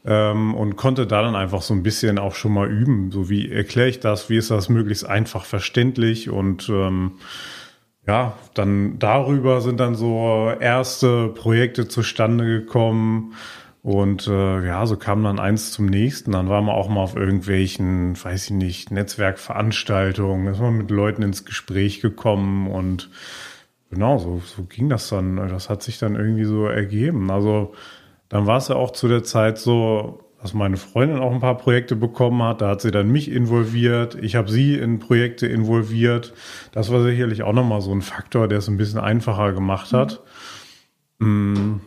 ähm, 0.05 0.53
und 0.55 0.75
konnte 0.75 1.07
da 1.07 1.21
dann 1.21 1.35
einfach 1.35 1.61
so 1.61 1.73
ein 1.73 1.83
bisschen 1.83 2.19
auch 2.19 2.35
schon 2.35 2.53
mal 2.53 2.69
üben, 2.69 3.11
so 3.11 3.29
wie 3.29 3.51
erkläre 3.51 3.89
ich 3.89 3.99
das, 3.99 4.29
wie 4.29 4.37
ist 4.37 4.51
das 4.51 4.69
möglichst 4.69 5.05
einfach 5.05 5.45
verständlich 5.45 6.29
und 6.29 6.69
ähm, 6.69 7.13
ja, 8.05 8.37
dann 8.53 8.99
darüber 8.99 9.61
sind 9.61 9.79
dann 9.79 9.95
so 9.95 10.51
erste 10.59 11.29
Projekte 11.29 11.87
zustande 11.87 12.45
gekommen. 12.45 13.33
Und 13.81 14.27
äh, 14.27 14.65
ja, 14.65 14.85
so 14.85 14.95
kam 14.95 15.23
dann 15.23 15.39
eins 15.39 15.71
zum 15.71 15.87
nächsten. 15.87 16.31
Dann 16.31 16.47
waren 16.47 16.65
wir 16.65 16.73
auch 16.73 16.89
mal 16.89 17.01
auf 17.01 17.15
irgendwelchen, 17.15 18.21
weiß 18.21 18.45
ich 18.45 18.51
nicht, 18.51 18.91
Netzwerkveranstaltungen, 18.91 20.47
ist 20.47 20.59
man 20.59 20.77
mit 20.77 20.89
Leuten 20.89 21.21
ins 21.21 21.43
Gespräch 21.43 21.99
gekommen 21.99 22.67
und 22.67 23.09
genau, 23.89 24.19
so, 24.19 24.41
so 24.45 24.63
ging 24.63 24.89
das 24.89 25.09
dann. 25.09 25.35
Das 25.35 25.69
hat 25.69 25.83
sich 25.83 25.99
dann 25.99 26.15
irgendwie 26.15 26.45
so 26.45 26.65
ergeben. 26.65 27.29
Also 27.29 27.73
dann 28.33 28.47
war 28.47 28.57
es 28.57 28.67
ja 28.67 28.75
auch 28.75 28.89
zu 28.89 29.07
der 29.07 29.23
Zeit 29.23 29.59
so, 29.59 30.19
dass 30.41 30.55
meine 30.55 30.77
Freundin 30.77 31.19
auch 31.19 31.31
ein 31.31 31.39
paar 31.39 31.55
Projekte 31.55 31.95
bekommen 31.95 32.41
hat. 32.41 32.61
Da 32.61 32.69
hat 32.69 32.81
sie 32.81 32.89
dann 32.89 33.11
mich 33.11 33.29
involviert. 33.29 34.15
Ich 34.15 34.35
habe 34.35 34.49
sie 34.49 34.73
in 34.73 34.97
Projekte 34.97 35.45
involviert. 35.45 36.33
Das 36.71 36.91
war 36.91 37.03
sicherlich 37.03 37.43
auch 37.43 37.53
nochmal 37.53 37.81
so 37.81 37.91
ein 37.91 38.01
Faktor, 38.01 38.47
der 38.47 38.57
es 38.57 38.67
ein 38.67 38.77
bisschen 38.77 38.99
einfacher 38.99 39.53
gemacht 39.53 39.93
hat. 39.93 40.21
Mhm. 41.19 41.81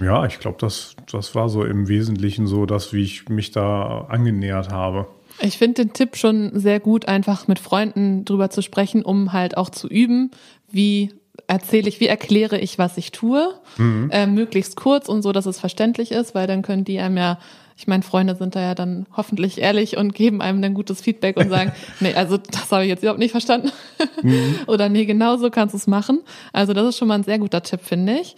Ja, 0.00 0.24
ich 0.24 0.38
glaube, 0.38 0.56
das, 0.58 0.96
das 1.10 1.34
war 1.34 1.50
so 1.50 1.64
im 1.66 1.86
Wesentlichen 1.88 2.46
so, 2.46 2.64
dass 2.64 2.94
wie 2.94 3.02
ich 3.02 3.28
mich 3.28 3.50
da 3.50 4.06
angenähert 4.08 4.70
habe. 4.70 5.06
Ich 5.38 5.58
finde 5.58 5.84
den 5.84 5.92
Tipp 5.92 6.16
schon 6.16 6.58
sehr 6.58 6.80
gut, 6.80 7.08
einfach 7.08 7.46
mit 7.46 7.58
Freunden 7.58 8.24
drüber 8.24 8.48
zu 8.48 8.62
sprechen, 8.62 9.04
um 9.04 9.34
halt 9.34 9.58
auch 9.58 9.68
zu 9.68 9.86
üben, 9.86 10.30
wie 10.70 11.12
erzähle 11.46 11.88
ich, 11.88 12.00
wie 12.00 12.06
erkläre 12.06 12.58
ich, 12.58 12.78
was 12.78 12.96
ich 12.96 13.12
tue, 13.12 13.54
mhm. 13.76 14.10
äh, 14.12 14.26
möglichst 14.26 14.76
kurz 14.76 15.08
und 15.08 15.22
so, 15.22 15.32
dass 15.32 15.46
es 15.46 15.58
verständlich 15.58 16.12
ist, 16.12 16.34
weil 16.34 16.46
dann 16.46 16.62
können 16.62 16.84
die 16.84 16.98
einem 16.98 17.16
ja, 17.16 17.38
ich 17.76 17.86
meine, 17.86 18.02
Freunde 18.02 18.36
sind 18.36 18.54
da 18.54 18.60
ja 18.60 18.74
dann 18.74 19.06
hoffentlich 19.16 19.58
ehrlich 19.58 19.96
und 19.96 20.14
geben 20.14 20.42
einem 20.42 20.60
dann 20.60 20.74
gutes 20.74 21.00
Feedback 21.00 21.36
und 21.36 21.48
sagen, 21.48 21.72
nee, 22.00 22.14
also 22.14 22.36
das 22.36 22.70
habe 22.70 22.84
ich 22.84 22.88
jetzt 22.88 23.02
überhaupt 23.02 23.18
nicht 23.18 23.32
verstanden. 23.32 23.72
Mhm. 24.22 24.56
Oder 24.66 24.88
nee, 24.88 25.04
genau 25.04 25.36
so 25.36 25.50
kannst 25.50 25.74
du 25.74 25.78
es 25.78 25.86
machen. 25.86 26.20
Also 26.52 26.74
das 26.74 26.86
ist 26.86 26.98
schon 26.98 27.08
mal 27.08 27.14
ein 27.14 27.24
sehr 27.24 27.38
guter 27.38 27.62
Tipp, 27.62 27.80
finde 27.82 28.18
ich. 28.20 28.36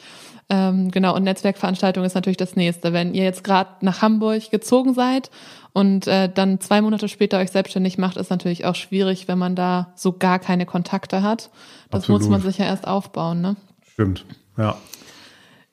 Ähm, 0.51 0.91
genau, 0.91 1.17
und 1.17 1.25
Netzwerkveranstaltung 1.25 2.05
ist 2.05 2.15
natürlich 2.15 2.37
das 2.37 2.55
nächste. 2.55 2.93
Wenn 2.93 3.15
ihr 3.15 3.25
jetzt 3.25 3.45
gerade 3.45 3.71
nach 3.81 4.03
Hamburg 4.03 4.51
gezogen 4.51 4.95
seid 4.95 5.31
und 5.75 6.07
äh, 6.07 6.31
dann 6.33 6.61
zwei 6.61 6.81
Monate 6.81 7.09
später 7.09 7.39
euch 7.39 7.51
selbstständig 7.51 7.99
macht, 7.99 8.17
ist 8.17 8.31
natürlich 8.31 8.65
auch 8.65 8.77
schwierig, 8.77 9.27
wenn 9.27 9.39
man 9.39 9.57
da 9.57 9.93
so 9.97 10.13
gar 10.13 10.39
keine 10.39 10.67
Kontakte 10.67 11.23
hat. 11.23 11.51
Das 11.91 12.03
Absolut. 12.03 12.23
muss 12.23 12.31
man 12.31 12.41
sich 12.43 12.59
ja 12.59 12.65
erst 12.67 12.87
aufbauen, 12.87 13.41
ne? 13.41 13.57
Stimmt, 13.93 14.25
ja. 14.57 14.77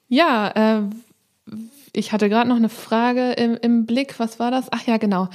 Ja, 0.08 0.80
äh, 0.80 0.82
ich 1.94 2.12
hatte 2.12 2.30
gerade 2.30 2.50
noch 2.50 2.56
eine 2.56 2.70
Frage 2.70 3.34
im, 3.34 3.56
im 3.62 3.86
Blick. 3.86 4.20
Was 4.20 4.40
war 4.40 4.50
das? 4.50 4.68
Ach 4.72 4.86
ja, 4.88 4.98
genau. 4.98 5.30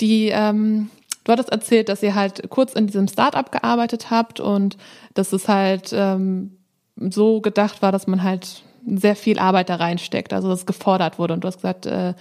Die, 0.00 0.30
ähm, 0.30 0.90
du 1.22 1.32
hattest 1.32 1.50
erzählt, 1.50 1.88
dass 1.88 2.02
ihr 2.02 2.16
halt 2.16 2.50
kurz 2.50 2.72
in 2.72 2.88
diesem 2.88 3.06
Startup 3.06 3.52
gearbeitet 3.52 4.10
habt 4.10 4.40
und 4.40 4.76
dass 5.14 5.32
es 5.32 5.46
halt 5.46 5.92
ähm, 5.92 6.56
so 6.96 7.40
gedacht 7.40 7.82
war, 7.82 7.92
dass 7.92 8.08
man 8.08 8.24
halt 8.24 8.64
sehr 8.84 9.14
viel 9.14 9.38
Arbeit 9.38 9.68
da 9.68 9.76
reinsteckt, 9.76 10.32
also 10.32 10.48
dass 10.48 10.66
gefordert 10.66 11.20
wurde. 11.20 11.34
Und 11.34 11.44
du 11.44 11.46
hast 11.46 11.58
gesagt, 11.58 11.86
äh, 11.86 12.14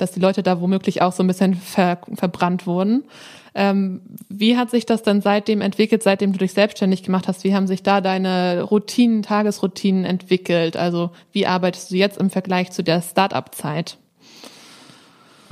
dass 0.00 0.12
die 0.12 0.20
Leute 0.20 0.42
da 0.42 0.60
womöglich 0.60 1.02
auch 1.02 1.12
so 1.12 1.22
ein 1.22 1.26
bisschen 1.26 1.54
ver 1.54 1.98
verbrannt 2.14 2.66
wurden. 2.66 3.04
Ähm, 3.54 4.02
wie 4.28 4.56
hat 4.56 4.70
sich 4.70 4.86
das 4.86 5.02
dann 5.02 5.20
seitdem 5.22 5.60
entwickelt, 5.60 6.02
seitdem 6.02 6.32
du 6.32 6.38
dich 6.38 6.52
selbstständig 6.52 7.02
gemacht 7.02 7.26
hast? 7.26 7.44
Wie 7.44 7.54
haben 7.54 7.66
sich 7.66 7.82
da 7.82 8.00
deine 8.00 8.62
Routinen, 8.62 9.22
Tagesroutinen 9.22 10.04
entwickelt? 10.04 10.76
Also 10.76 11.10
wie 11.32 11.46
arbeitest 11.46 11.90
du 11.90 11.96
jetzt 11.96 12.18
im 12.18 12.30
Vergleich 12.30 12.70
zu 12.70 12.84
der 12.84 13.02
Start-up-Zeit? 13.02 13.98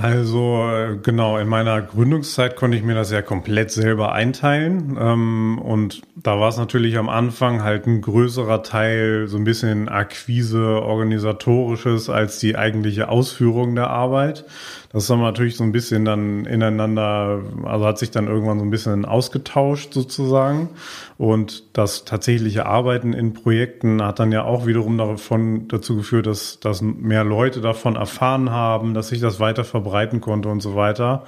Also 0.01 0.63
äh, 0.71 0.97
genau, 1.03 1.39
in 1.39 1.49
meiner 1.49 1.83
Gründungszeit 1.83 2.55
konnte 2.55 2.77
ich 2.77 2.85
mir 2.85 2.95
das 2.95 3.11
ja 3.11 3.21
komplett 3.21 3.73
selber 3.73 4.13
einteilen. 4.13 4.97
Ähm, 4.97 5.59
und 5.59 6.03
da 6.15 6.39
war 6.39 6.51
es 6.51 6.57
natürlich 6.57 6.97
am 6.97 7.09
Anfang 7.09 7.65
halt 7.65 7.89
ein 7.89 8.01
größerer 8.01 8.63
Teil, 8.63 9.27
so 9.27 9.37
ein 9.39 9.45
bisschen 9.45 9.89
Akquise, 9.89 10.83
organisatorisches 10.83 12.11
als 12.11 12.39
die 12.39 12.57
eigentliche 12.57 13.09
Ausführung 13.09 13.75
der 13.75 13.91
Arbeit. 13.91 14.45
Das 14.93 15.11
haben 15.11 15.19
wir 15.19 15.27
natürlich 15.27 15.57
so 15.57 15.65
ein 15.65 15.73
bisschen 15.73 16.07
dann 16.07 16.47
ineinander, 16.47 17.43
also 17.65 17.85
hat 17.85 17.99
sich 17.99 18.11
dann 18.11 18.27
irgendwann 18.27 18.59
so 18.59 18.65
ein 18.65 18.71
bisschen 18.71 19.05
ausgetauscht 19.05 19.93
sozusagen. 19.93 20.71
Und 21.19 21.77
das 21.77 22.05
tatsächliche 22.07 22.65
Arbeiten 22.65 23.13
in 23.13 23.35
Projekten 23.35 24.03
hat 24.03 24.19
dann 24.19 24.33
ja 24.33 24.45
auch 24.45 24.67
wiederum 24.67 24.97
davon 24.97 25.69
dazu 25.69 25.97
geführt, 25.97 26.27
dass, 26.27 26.61
dass 26.61 26.81
mehr 26.81 27.25
Leute 27.25 27.61
davon 27.61 27.97
erfahren 27.97 28.51
haben, 28.51 28.95
dass 28.95 29.09
sich 29.09 29.21
das 29.21 29.41
weiter 29.41 29.65
verbreiten 29.89 30.21
konnte 30.21 30.49
und 30.49 30.61
so 30.61 30.75
weiter. 30.75 31.25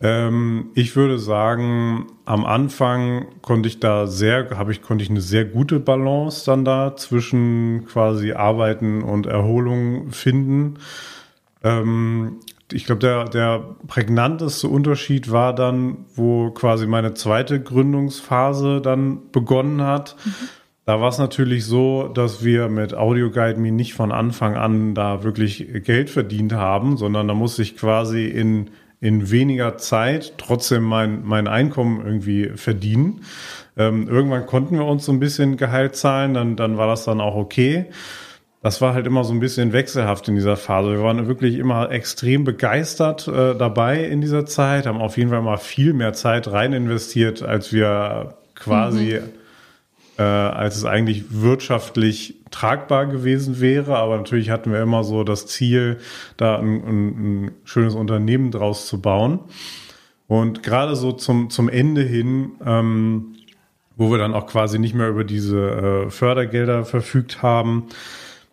Ähm, 0.00 0.70
ich 0.74 0.96
würde 0.96 1.18
sagen, 1.18 2.06
am 2.24 2.44
Anfang 2.44 3.26
konnte 3.42 3.68
ich 3.68 3.80
da 3.80 4.06
sehr, 4.06 4.50
habe 4.56 4.72
ich, 4.72 4.82
konnte 4.82 5.04
ich 5.04 5.10
eine 5.10 5.20
sehr 5.20 5.44
gute 5.44 5.80
Balance 5.80 6.44
dann 6.46 6.64
da 6.64 6.96
zwischen 6.96 7.86
quasi 7.86 8.32
Arbeiten 8.32 9.02
und 9.02 9.26
Erholung 9.26 10.10
finden. 10.10 10.78
Ähm, 11.62 12.40
ich 12.72 12.86
glaube, 12.86 13.00
der, 13.00 13.24
der 13.26 13.76
prägnanteste 13.86 14.68
Unterschied 14.68 15.30
war 15.30 15.54
dann, 15.54 16.06
wo 16.16 16.50
quasi 16.50 16.86
meine 16.86 17.14
zweite 17.14 17.62
Gründungsphase 17.62 18.80
dann 18.80 19.30
begonnen 19.30 19.82
hat. 19.82 20.16
Mhm. 20.24 20.30
Da 20.86 21.00
war 21.00 21.08
es 21.08 21.18
natürlich 21.18 21.64
so, 21.64 22.08
dass 22.08 22.44
wir 22.44 22.68
mit 22.68 22.94
Audio 22.94 23.30
Guide 23.30 23.58
Me 23.58 23.72
nicht 23.72 23.94
von 23.94 24.12
Anfang 24.12 24.54
an 24.54 24.94
da 24.94 25.24
wirklich 25.24 25.66
Geld 25.82 26.10
verdient 26.10 26.52
haben, 26.52 26.98
sondern 26.98 27.26
da 27.26 27.32
musste 27.32 27.62
ich 27.62 27.76
quasi 27.76 28.26
in, 28.26 28.70
in 29.00 29.30
weniger 29.30 29.78
Zeit 29.78 30.34
trotzdem 30.36 30.82
mein, 30.82 31.24
mein 31.24 31.48
Einkommen 31.48 32.04
irgendwie 32.04 32.50
verdienen. 32.56 33.22
Ähm, 33.78 34.08
irgendwann 34.08 34.44
konnten 34.44 34.76
wir 34.76 34.84
uns 34.84 35.06
so 35.06 35.12
ein 35.12 35.20
bisschen 35.20 35.56
Gehalt 35.56 35.96
zahlen, 35.96 36.34
dann, 36.34 36.54
dann 36.54 36.76
war 36.76 36.86
das 36.86 37.06
dann 37.06 37.20
auch 37.20 37.34
okay. 37.34 37.86
Das 38.62 38.82
war 38.82 38.92
halt 38.92 39.06
immer 39.06 39.24
so 39.24 39.32
ein 39.32 39.40
bisschen 39.40 39.72
wechselhaft 39.72 40.28
in 40.28 40.34
dieser 40.34 40.56
Phase. 40.56 40.90
Wir 40.92 41.02
waren 41.02 41.26
wirklich 41.26 41.58
immer 41.58 41.90
extrem 41.90 42.44
begeistert 42.44 43.26
äh, 43.26 43.54
dabei 43.54 44.04
in 44.04 44.20
dieser 44.20 44.44
Zeit, 44.44 44.86
haben 44.86 45.00
auf 45.00 45.16
jeden 45.16 45.30
Fall 45.30 45.42
mal 45.42 45.56
viel 45.56 45.94
mehr 45.94 46.12
Zeit 46.12 46.50
rein 46.52 46.74
investiert, 46.74 47.42
als 47.42 47.72
wir 47.72 48.34
quasi 48.54 49.20
mhm 49.22 49.43
äh, 50.18 50.22
als 50.22 50.76
es 50.76 50.84
eigentlich 50.84 51.24
wirtschaftlich 51.30 52.36
tragbar 52.50 53.06
gewesen 53.06 53.60
wäre. 53.60 53.96
Aber 53.96 54.16
natürlich 54.16 54.50
hatten 54.50 54.72
wir 54.72 54.82
immer 54.82 55.04
so 55.04 55.24
das 55.24 55.46
Ziel, 55.46 55.98
da 56.36 56.58
ein, 56.58 56.84
ein, 56.84 57.06
ein 57.06 57.50
schönes 57.64 57.94
Unternehmen 57.94 58.50
draus 58.50 58.86
zu 58.86 59.00
bauen. 59.00 59.40
Und 60.26 60.62
gerade 60.62 60.96
so 60.96 61.12
zum, 61.12 61.50
zum 61.50 61.68
Ende 61.68 62.02
hin, 62.02 62.52
ähm, 62.64 63.34
wo 63.96 64.10
wir 64.10 64.18
dann 64.18 64.34
auch 64.34 64.46
quasi 64.46 64.78
nicht 64.78 64.94
mehr 64.94 65.08
über 65.08 65.24
diese 65.24 66.06
äh, 66.06 66.10
Fördergelder 66.10 66.84
verfügt 66.84 67.42
haben, 67.42 67.88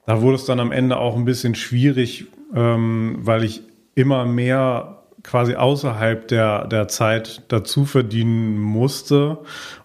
da 0.05 0.21
wurde 0.21 0.35
es 0.35 0.45
dann 0.45 0.59
am 0.59 0.71
Ende 0.71 0.97
auch 0.97 1.15
ein 1.15 1.25
bisschen 1.25 1.55
schwierig, 1.55 2.25
ähm, 2.53 3.17
weil 3.21 3.43
ich 3.43 3.61
immer 3.95 4.25
mehr 4.25 5.00
quasi 5.23 5.55
außerhalb 5.55 6.27
der, 6.27 6.67
der 6.67 6.87
Zeit 6.87 7.43
dazu 7.49 7.85
verdienen 7.85 8.57
musste. 8.59 9.37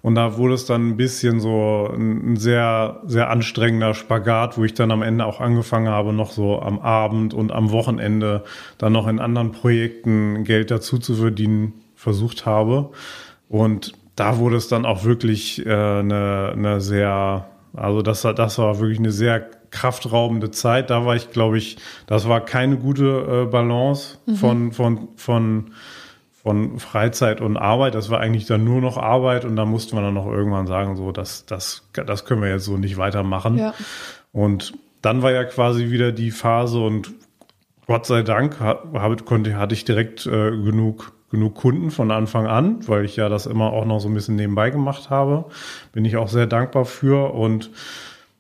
Und 0.03 0.14
da 0.14 0.37
wurde 0.38 0.55
es 0.55 0.66
dann 0.66 0.88
ein 0.88 0.96
bisschen 0.96 1.40
so 1.40 1.90
ein 1.92 2.37
sehr, 2.37 3.01
sehr 3.07 3.31
anstrengender 3.31 3.94
Spagat, 3.94 4.57
wo 4.57 4.64
ich 4.64 4.75
dann 4.75 4.90
am 4.90 5.03
Ende 5.03 5.27
auch 5.27 5.40
angefangen 5.40 5.88
habe, 5.88 6.12
noch 6.12 6.31
so 6.31 6.61
am 6.61 6.79
Abend 6.79 7.35
und 7.35 7.53
am 7.53 7.70
Wochenende 7.70 8.44
dann 8.79 8.92
noch 8.92 9.09
in 9.09 9.18
anderen 9.18 9.53
Projekten 9.53 10.44
Geld 10.44 10.70
dazu 10.70 10.99
zu 10.99 11.14
verdienen 11.14 11.75
versucht 11.94 12.46
habe. 12.46 12.90
Und 13.49 13.92
da 14.16 14.38
wurde 14.38 14.57
es 14.57 14.68
dann 14.68 14.87
auch 14.87 15.05
wirklich 15.05 15.64
äh, 15.66 15.70
eine, 15.70 16.53
eine 16.55 16.81
sehr, 16.81 17.46
also 17.75 18.03
das, 18.03 18.22
das 18.22 18.59
war 18.59 18.79
wirklich 18.81 18.99
eine 18.99 19.12
sehr 19.12 19.51
kraftraubende 19.70 20.50
Zeit. 20.50 20.90
Da 20.90 21.05
war 21.05 21.16
ich, 21.16 21.31
glaube 21.31 21.59
ich, 21.59 21.76
das 22.07 22.29
war 22.29 22.40
keine 22.40 22.76
gute 22.76 23.44
äh, 23.44 23.50
Balance 23.50 24.18
mhm. 24.26 24.35
von, 24.37 24.72
von, 24.72 25.09
von, 25.16 25.70
von 26.42 26.79
Freizeit 26.79 27.40
und 27.40 27.57
Arbeit. 27.57 27.94
Das 27.94 28.11
war 28.11 28.20
eigentlich 28.20 28.46
dann 28.46 28.64
nur 28.64 28.81
noch 28.81 28.96
Arbeit 28.96 29.44
und 29.44 29.57
da 29.57 29.64
musste 29.64 29.94
man 29.94 30.05
dann 30.05 30.14
noch 30.14 30.26
irgendwann 30.26 30.66
sagen, 30.66 30.96
so, 30.96 31.12
das, 31.12 31.46
das, 31.46 31.88
das 31.92 32.24
können 32.24 32.42
wir 32.42 32.50
jetzt 32.50 32.64
so 32.64 32.76
nicht 32.76 32.96
weitermachen. 32.96 33.59
Ja. 33.59 33.74
Und 34.33 34.74
dann 35.02 35.22
war 35.22 35.33
ja 35.33 35.44
quasi 35.44 35.90
wieder 35.90 36.12
die 36.12 36.31
Phase 36.31 36.79
und 36.79 37.12
Gott 37.87 38.07
sei 38.07 38.22
Dank 38.22 38.59
habe, 38.59 39.16
konnte, 39.24 39.57
hatte 39.57 39.74
ich 39.74 39.85
direkt 39.85 40.26
äh, 40.26 40.50
genug 40.50 41.12
genug 41.31 41.55
Kunden 41.55 41.90
von 41.90 42.11
Anfang 42.11 42.46
an, 42.46 42.87
weil 42.88 43.05
ich 43.05 43.16
ja 43.16 43.29
das 43.29 43.46
immer 43.46 43.72
auch 43.72 43.85
noch 43.85 44.00
so 44.00 44.09
ein 44.09 44.14
bisschen 44.14 44.37
nebenbei 44.37 44.70
gemacht 44.70 45.11
habe. 45.11 45.46
Bin 45.92 46.05
ich 46.05 46.16
auch 46.16 46.29
sehr 46.29 46.46
dankbar 46.46 46.85
für 46.85 47.35
und 47.35 47.70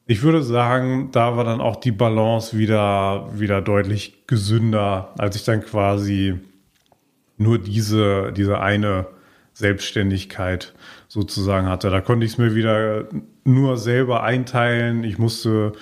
ich 0.06 0.22
würde 0.22 0.42
sagen, 0.42 1.10
da 1.10 1.36
war 1.36 1.44
dann 1.44 1.60
auch 1.60 1.76
die 1.76 1.90
Balance 1.90 2.56
wieder, 2.56 3.28
wieder 3.34 3.60
deutlich 3.60 4.26
gesünder, 4.26 5.12
als 5.18 5.34
ich 5.34 5.44
dann 5.44 5.62
quasi 5.62 6.38
nur 7.36 7.58
diese, 7.58 8.32
diese 8.32 8.60
eine 8.60 9.06
Selbstständigkeit 9.52 10.74
sozusagen 11.08 11.66
hatte. 11.66 11.90
Da 11.90 12.00
konnte 12.00 12.24
ich 12.24 12.32
es 12.32 12.38
mir 12.38 12.54
wieder 12.54 13.08
nur 13.44 13.76
selber 13.76 14.22
einteilen. 14.22 15.02
Ich 15.02 15.18
musste 15.18 15.72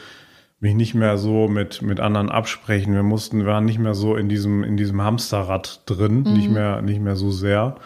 mich 0.59 0.75
nicht 0.75 0.95
mehr 0.95 1.19
so 1.19 1.47
mit, 1.47 1.83
mit 1.83 2.01
anderen 2.01 2.31
absprechen. 2.31 2.95
Wir 2.95 3.03
mussten, 3.03 3.41
wir 3.41 3.47
waren 3.47 3.67
nicht 3.67 3.79
mehr 3.79 3.95
so 3.95 4.17
in 4.17 4.31
diesem, 4.31 4.65
in 4.65 4.79
diesem 4.79 5.03
Hamsterrad 5.03 5.83
drin, 5.85 6.23
mhm. 6.23 6.33
nicht 6.33 6.51
mehr, 6.51 6.81
nicht 6.81 7.01
mehr 7.01 7.17
so 7.17 7.31
sehr. 7.31 7.77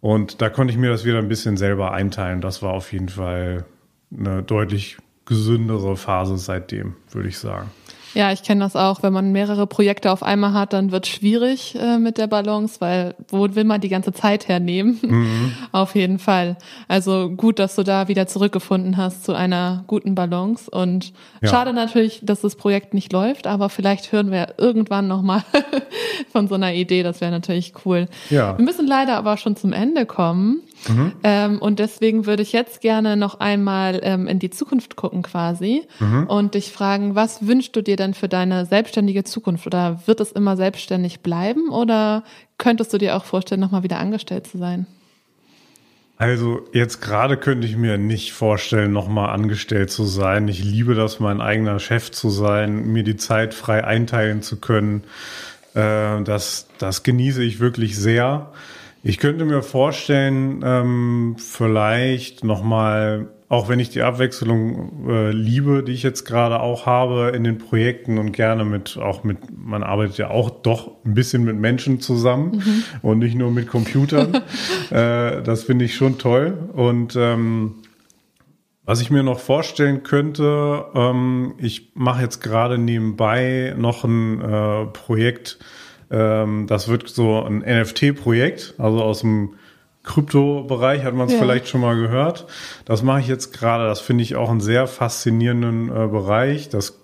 Und 0.00 0.42
da 0.42 0.50
konnte 0.50 0.72
ich 0.72 0.78
mir 0.78 0.90
das 0.90 1.04
wieder 1.04 1.18
ein 1.18 1.28
bisschen 1.28 1.56
selber 1.56 1.92
einteilen. 1.92 2.40
Das 2.40 2.60
war 2.62 2.72
auf 2.72 2.92
jeden 2.92 3.08
Fall 3.08 3.64
eine 4.10 4.42
deutlich 4.42 4.98
gesündere 5.26 5.96
Phase 5.96 6.38
seitdem, 6.38 6.94
würde 7.10 7.28
ich 7.28 7.38
sagen. 7.38 7.70
Ja, 8.16 8.32
ich 8.32 8.42
kenne 8.42 8.64
das 8.64 8.76
auch. 8.76 9.02
Wenn 9.02 9.12
man 9.12 9.30
mehrere 9.30 9.66
Projekte 9.66 10.10
auf 10.10 10.22
einmal 10.22 10.54
hat, 10.54 10.72
dann 10.72 10.90
wird 10.90 11.06
schwierig 11.06 11.74
äh, 11.78 11.98
mit 11.98 12.16
der 12.16 12.26
Balance, 12.26 12.76
weil 12.78 13.14
wo 13.28 13.54
will 13.54 13.64
man 13.64 13.82
die 13.82 13.90
ganze 13.90 14.14
Zeit 14.14 14.48
hernehmen? 14.48 14.98
Mhm. 15.02 15.52
auf 15.72 15.94
jeden 15.94 16.18
Fall. 16.18 16.56
Also 16.88 17.28
gut, 17.28 17.58
dass 17.58 17.74
du 17.74 17.82
da 17.82 18.08
wieder 18.08 18.26
zurückgefunden 18.26 18.96
hast 18.96 19.24
zu 19.24 19.34
einer 19.34 19.84
guten 19.86 20.14
Balance. 20.14 20.70
Und 20.70 21.12
ja. 21.42 21.50
schade 21.50 21.74
natürlich, 21.74 22.20
dass 22.22 22.40
das 22.40 22.56
Projekt 22.56 22.94
nicht 22.94 23.12
läuft, 23.12 23.46
aber 23.46 23.68
vielleicht 23.68 24.12
hören 24.12 24.30
wir 24.30 24.54
irgendwann 24.56 25.08
nochmal 25.08 25.44
von 26.32 26.48
so 26.48 26.54
einer 26.54 26.72
Idee. 26.72 27.02
Das 27.02 27.20
wäre 27.20 27.30
natürlich 27.30 27.74
cool. 27.84 28.08
Ja. 28.30 28.56
Wir 28.56 28.64
müssen 28.64 28.86
leider 28.86 29.18
aber 29.18 29.36
schon 29.36 29.56
zum 29.56 29.74
Ende 29.74 30.06
kommen. 30.06 30.62
Mhm. 30.88 31.12
Ähm, 31.22 31.58
und 31.58 31.78
deswegen 31.78 32.26
würde 32.26 32.42
ich 32.42 32.52
jetzt 32.52 32.80
gerne 32.80 33.16
noch 33.16 33.40
einmal 33.40 34.00
ähm, 34.02 34.28
in 34.28 34.38
die 34.38 34.50
Zukunft 34.50 34.96
gucken 34.96 35.22
quasi 35.22 35.82
mhm. 35.98 36.26
und 36.26 36.54
dich 36.54 36.72
fragen, 36.72 37.14
was 37.14 37.46
wünschst 37.46 37.74
du 37.74 37.82
dir 37.82 37.96
denn 37.96 38.14
für 38.14 38.28
deine 38.28 38.66
selbstständige 38.66 39.24
Zukunft? 39.24 39.66
Oder 39.66 40.02
wird 40.06 40.20
es 40.20 40.32
immer 40.32 40.56
selbstständig 40.56 41.20
bleiben 41.20 41.70
oder 41.70 42.24
könntest 42.58 42.92
du 42.92 42.98
dir 42.98 43.16
auch 43.16 43.24
vorstellen, 43.24 43.60
nochmal 43.60 43.82
wieder 43.82 43.98
angestellt 43.98 44.46
zu 44.46 44.58
sein? 44.58 44.86
Also 46.18 46.66
jetzt 46.72 47.02
gerade 47.02 47.36
könnte 47.36 47.66
ich 47.66 47.76
mir 47.76 47.98
nicht 47.98 48.32
vorstellen, 48.32 48.92
nochmal 48.92 49.34
angestellt 49.34 49.90
zu 49.90 50.04
sein. 50.04 50.48
Ich 50.48 50.64
liebe 50.64 50.94
das, 50.94 51.20
mein 51.20 51.42
eigener 51.42 51.78
Chef 51.78 52.10
zu 52.10 52.30
sein, 52.30 52.86
mir 52.86 53.02
die 53.02 53.16
Zeit 53.16 53.52
frei 53.52 53.84
einteilen 53.84 54.40
zu 54.40 54.58
können. 54.58 55.04
Äh, 55.74 56.22
das, 56.22 56.68
das 56.78 57.02
genieße 57.02 57.42
ich 57.42 57.60
wirklich 57.60 57.98
sehr. 57.98 58.50
Ich 59.08 59.18
könnte 59.18 59.44
mir 59.44 59.62
vorstellen, 59.62 60.62
ähm, 60.64 61.36
vielleicht 61.38 62.42
nochmal, 62.42 63.28
auch 63.48 63.68
wenn 63.68 63.78
ich 63.78 63.88
die 63.88 64.02
Abwechslung 64.02 65.08
äh, 65.08 65.30
liebe, 65.30 65.84
die 65.84 65.92
ich 65.92 66.02
jetzt 66.02 66.24
gerade 66.24 66.58
auch 66.58 66.86
habe 66.86 67.28
in 67.32 67.44
den 67.44 67.58
Projekten 67.58 68.18
und 68.18 68.32
gerne 68.32 68.64
mit, 68.64 68.98
auch 68.98 69.22
mit, 69.22 69.38
man 69.56 69.84
arbeitet 69.84 70.18
ja 70.18 70.30
auch 70.30 70.50
doch 70.50 70.90
ein 71.04 71.14
bisschen 71.14 71.44
mit 71.44 71.54
Menschen 71.54 72.00
zusammen 72.00 72.56
mhm. 72.56 72.84
und 73.02 73.20
nicht 73.20 73.36
nur 73.36 73.52
mit 73.52 73.68
Computern. 73.68 74.34
äh, 74.90 75.40
das 75.40 75.62
finde 75.62 75.84
ich 75.84 75.94
schon 75.94 76.18
toll. 76.18 76.68
Und 76.72 77.14
ähm, 77.14 77.76
was 78.84 79.00
ich 79.00 79.12
mir 79.12 79.22
noch 79.22 79.38
vorstellen 79.38 80.02
könnte, 80.02 80.84
ähm, 80.96 81.54
ich 81.58 81.92
mache 81.94 82.22
jetzt 82.22 82.40
gerade 82.40 82.76
nebenbei 82.76 83.72
noch 83.78 84.02
ein 84.02 84.40
äh, 84.40 84.86
Projekt, 84.86 85.60
ähm, 86.10 86.66
das 86.66 86.88
wird 86.88 87.08
so 87.08 87.42
ein 87.42 87.58
NFT-Projekt, 87.58 88.74
also 88.78 89.02
aus 89.02 89.20
dem 89.20 89.54
Krypto-Bereich 90.06 91.02
hat 91.02 91.14
man 91.14 91.26
es 91.26 91.34
ja. 91.34 91.40
vielleicht 91.40 91.68
schon 91.68 91.80
mal 91.80 91.96
gehört. 91.96 92.46
Das 92.84 93.02
mache 93.02 93.20
ich 93.20 93.26
jetzt 93.26 93.52
gerade. 93.52 93.86
Das 93.86 94.00
finde 94.00 94.22
ich 94.22 94.36
auch 94.36 94.48
einen 94.48 94.60
sehr 94.60 94.86
faszinierenden 94.86 95.88
äh, 95.88 96.06
Bereich. 96.06 96.68
Das 96.68 97.00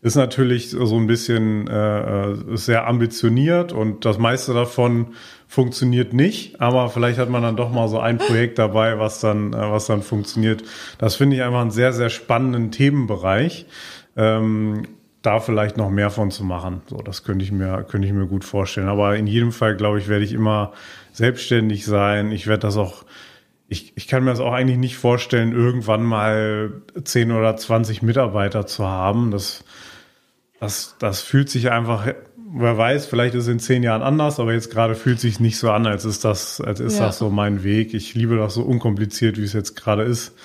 ist 0.00 0.14
natürlich 0.14 0.70
so 0.70 0.96
ein 0.96 1.06
bisschen 1.06 1.68
äh, 1.68 2.30
äh 2.30 2.56
sehr 2.56 2.86
ambitioniert 2.86 3.72
und 3.72 4.04
das 4.04 4.18
meiste 4.18 4.54
davon 4.54 5.08
funktioniert 5.48 6.12
nicht, 6.12 6.60
aber 6.60 6.88
vielleicht 6.88 7.18
hat 7.18 7.30
man 7.30 7.42
dann 7.42 7.56
doch 7.56 7.70
mal 7.72 7.88
so 7.88 7.98
ein 7.98 8.18
Projekt 8.18 8.58
dabei, 8.58 8.98
was 8.98 9.20
dann, 9.20 9.52
äh, 9.52 9.56
was 9.56 9.86
dann 9.86 10.02
funktioniert. 10.02 10.62
Das 10.98 11.16
finde 11.16 11.36
ich 11.36 11.42
einfach 11.42 11.62
einen 11.62 11.70
sehr, 11.70 11.92
sehr 11.92 12.10
spannenden 12.10 12.70
Themenbereich. 12.70 13.66
Ähm, 14.16 14.86
da 15.22 15.40
vielleicht 15.40 15.76
noch 15.76 15.90
mehr 15.90 16.10
von 16.10 16.30
zu 16.30 16.44
machen. 16.44 16.82
So, 16.86 16.98
das 16.98 17.24
könnte 17.24 17.44
ich 17.44 17.52
mir, 17.52 17.84
könnte 17.84 18.06
ich 18.06 18.14
mir 18.14 18.26
gut 18.26 18.44
vorstellen. 18.44 18.88
Aber 18.88 19.16
in 19.16 19.26
jedem 19.26 19.52
Fall, 19.52 19.76
glaube 19.76 19.98
ich, 19.98 20.08
werde 20.08 20.24
ich 20.24 20.32
immer 20.32 20.72
selbstständig 21.12 21.84
sein. 21.84 22.30
Ich 22.30 22.46
werde 22.46 22.60
das 22.60 22.76
auch, 22.76 23.04
ich, 23.68 23.92
ich 23.96 24.06
kann 24.06 24.24
mir 24.24 24.30
das 24.30 24.40
auch 24.40 24.52
eigentlich 24.52 24.78
nicht 24.78 24.96
vorstellen, 24.96 25.52
irgendwann 25.52 26.04
mal 26.04 26.82
10 27.02 27.32
oder 27.32 27.56
20 27.56 28.02
Mitarbeiter 28.02 28.66
zu 28.66 28.86
haben. 28.86 29.30
Das, 29.30 29.64
das, 30.60 30.96
das 30.98 31.20
fühlt 31.20 31.50
sich 31.50 31.70
einfach, 31.70 32.06
wer 32.52 32.78
weiß, 32.78 33.06
vielleicht 33.06 33.34
ist 33.34 33.44
es 33.44 33.48
in 33.48 33.58
zehn 33.58 33.82
Jahren 33.82 34.02
anders, 34.02 34.38
aber 34.38 34.52
jetzt 34.52 34.70
gerade 34.70 34.94
fühlt 34.94 35.20
sich 35.20 35.40
nicht 35.40 35.58
so 35.58 35.70
an, 35.70 35.86
als 35.86 36.04
ist 36.04 36.24
das, 36.24 36.60
als 36.60 36.80
ist 36.80 36.98
ja. 36.98 37.06
das 37.06 37.18
so 37.18 37.28
mein 37.28 37.64
Weg. 37.64 37.92
Ich 37.92 38.14
liebe 38.14 38.36
das 38.36 38.54
so 38.54 38.62
unkompliziert, 38.62 39.36
wie 39.36 39.44
es 39.44 39.52
jetzt 39.52 39.74
gerade 39.74 40.04
ist. 40.04 40.36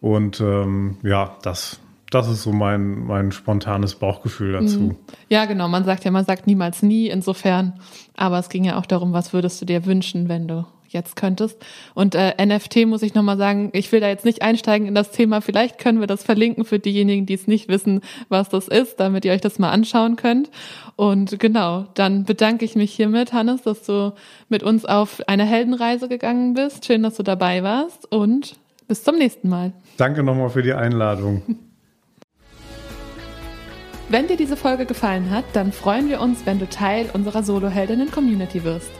Und 0.00 0.40
ähm, 0.40 0.98
ja, 1.02 1.36
das, 1.42 1.80
das 2.10 2.28
ist 2.28 2.42
so 2.42 2.52
mein, 2.52 3.06
mein 3.06 3.32
spontanes 3.32 3.94
Bauchgefühl 3.94 4.52
dazu. 4.52 4.80
Mhm. 4.80 4.96
Ja, 5.28 5.44
genau. 5.44 5.68
Man 5.68 5.84
sagt 5.84 6.04
ja, 6.04 6.10
man 6.10 6.24
sagt 6.24 6.46
niemals 6.46 6.82
nie 6.82 7.08
insofern. 7.08 7.74
Aber 8.16 8.38
es 8.38 8.48
ging 8.48 8.64
ja 8.64 8.78
auch 8.78 8.86
darum, 8.86 9.12
was 9.12 9.32
würdest 9.32 9.60
du 9.60 9.66
dir 9.66 9.84
wünschen, 9.84 10.28
wenn 10.28 10.48
du 10.48 10.66
jetzt 10.88 11.16
könntest. 11.16 11.62
Und 11.94 12.14
äh, 12.14 12.34
NFT 12.42 12.86
muss 12.86 13.02
ich 13.02 13.12
nochmal 13.12 13.36
sagen, 13.36 13.68
ich 13.74 13.92
will 13.92 14.00
da 14.00 14.08
jetzt 14.08 14.24
nicht 14.24 14.40
einsteigen 14.40 14.86
in 14.88 14.94
das 14.94 15.10
Thema. 15.10 15.42
Vielleicht 15.42 15.76
können 15.76 16.00
wir 16.00 16.06
das 16.06 16.22
verlinken 16.24 16.64
für 16.64 16.78
diejenigen, 16.78 17.26
die 17.26 17.34
es 17.34 17.46
nicht 17.46 17.68
wissen, 17.68 18.00
was 18.30 18.48
das 18.48 18.68
ist, 18.68 18.98
damit 18.98 19.26
ihr 19.26 19.32
euch 19.32 19.42
das 19.42 19.58
mal 19.58 19.70
anschauen 19.70 20.16
könnt. 20.16 20.50
Und 20.96 21.38
genau, 21.38 21.84
dann 21.92 22.24
bedanke 22.24 22.64
ich 22.64 22.74
mich 22.74 22.92
hiermit, 22.94 23.34
Hannes, 23.34 23.62
dass 23.62 23.82
du 23.82 24.14
mit 24.48 24.62
uns 24.62 24.86
auf 24.86 25.20
eine 25.28 25.44
Heldenreise 25.44 26.08
gegangen 26.08 26.54
bist. 26.54 26.86
Schön, 26.86 27.02
dass 27.02 27.16
du 27.16 27.22
dabei 27.22 27.62
warst 27.62 28.10
und 28.10 28.56
Bis 28.88 29.04
zum 29.04 29.16
nächsten 29.16 29.50
Mal. 29.50 29.74
Danke 29.98 30.22
nochmal 30.22 30.48
für 30.48 30.62
die 30.62 30.72
Einladung. 30.72 31.42
Wenn 34.10 34.26
dir 34.26 34.38
diese 34.38 34.56
Folge 34.56 34.86
gefallen 34.86 35.30
hat, 35.30 35.44
dann 35.52 35.70
freuen 35.70 36.08
wir 36.08 36.22
uns, 36.22 36.46
wenn 36.46 36.58
du 36.58 36.66
Teil 36.66 37.10
unserer 37.12 37.42
Soloheldinnen-Community 37.42 38.64
wirst. 38.64 38.90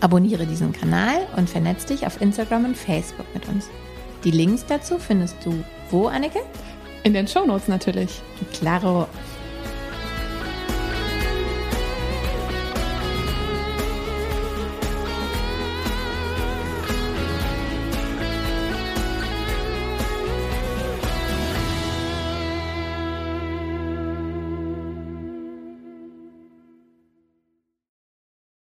Abonniere 0.00 0.44
diesen 0.44 0.72
Kanal 0.72 1.26
und 1.36 1.48
vernetz 1.48 1.86
dich 1.86 2.06
auf 2.06 2.20
Instagram 2.20 2.66
und 2.66 2.76
Facebook 2.76 3.24
mit 3.32 3.48
uns. 3.48 3.70
Die 4.24 4.30
Links 4.30 4.66
dazu 4.66 4.98
findest 4.98 5.36
du 5.44 5.64
wo, 5.90 6.08
Anneke? 6.08 6.40
In 7.04 7.14
den 7.14 7.26
Shownotes 7.26 7.68
natürlich. 7.68 8.20
Claro. 8.52 9.08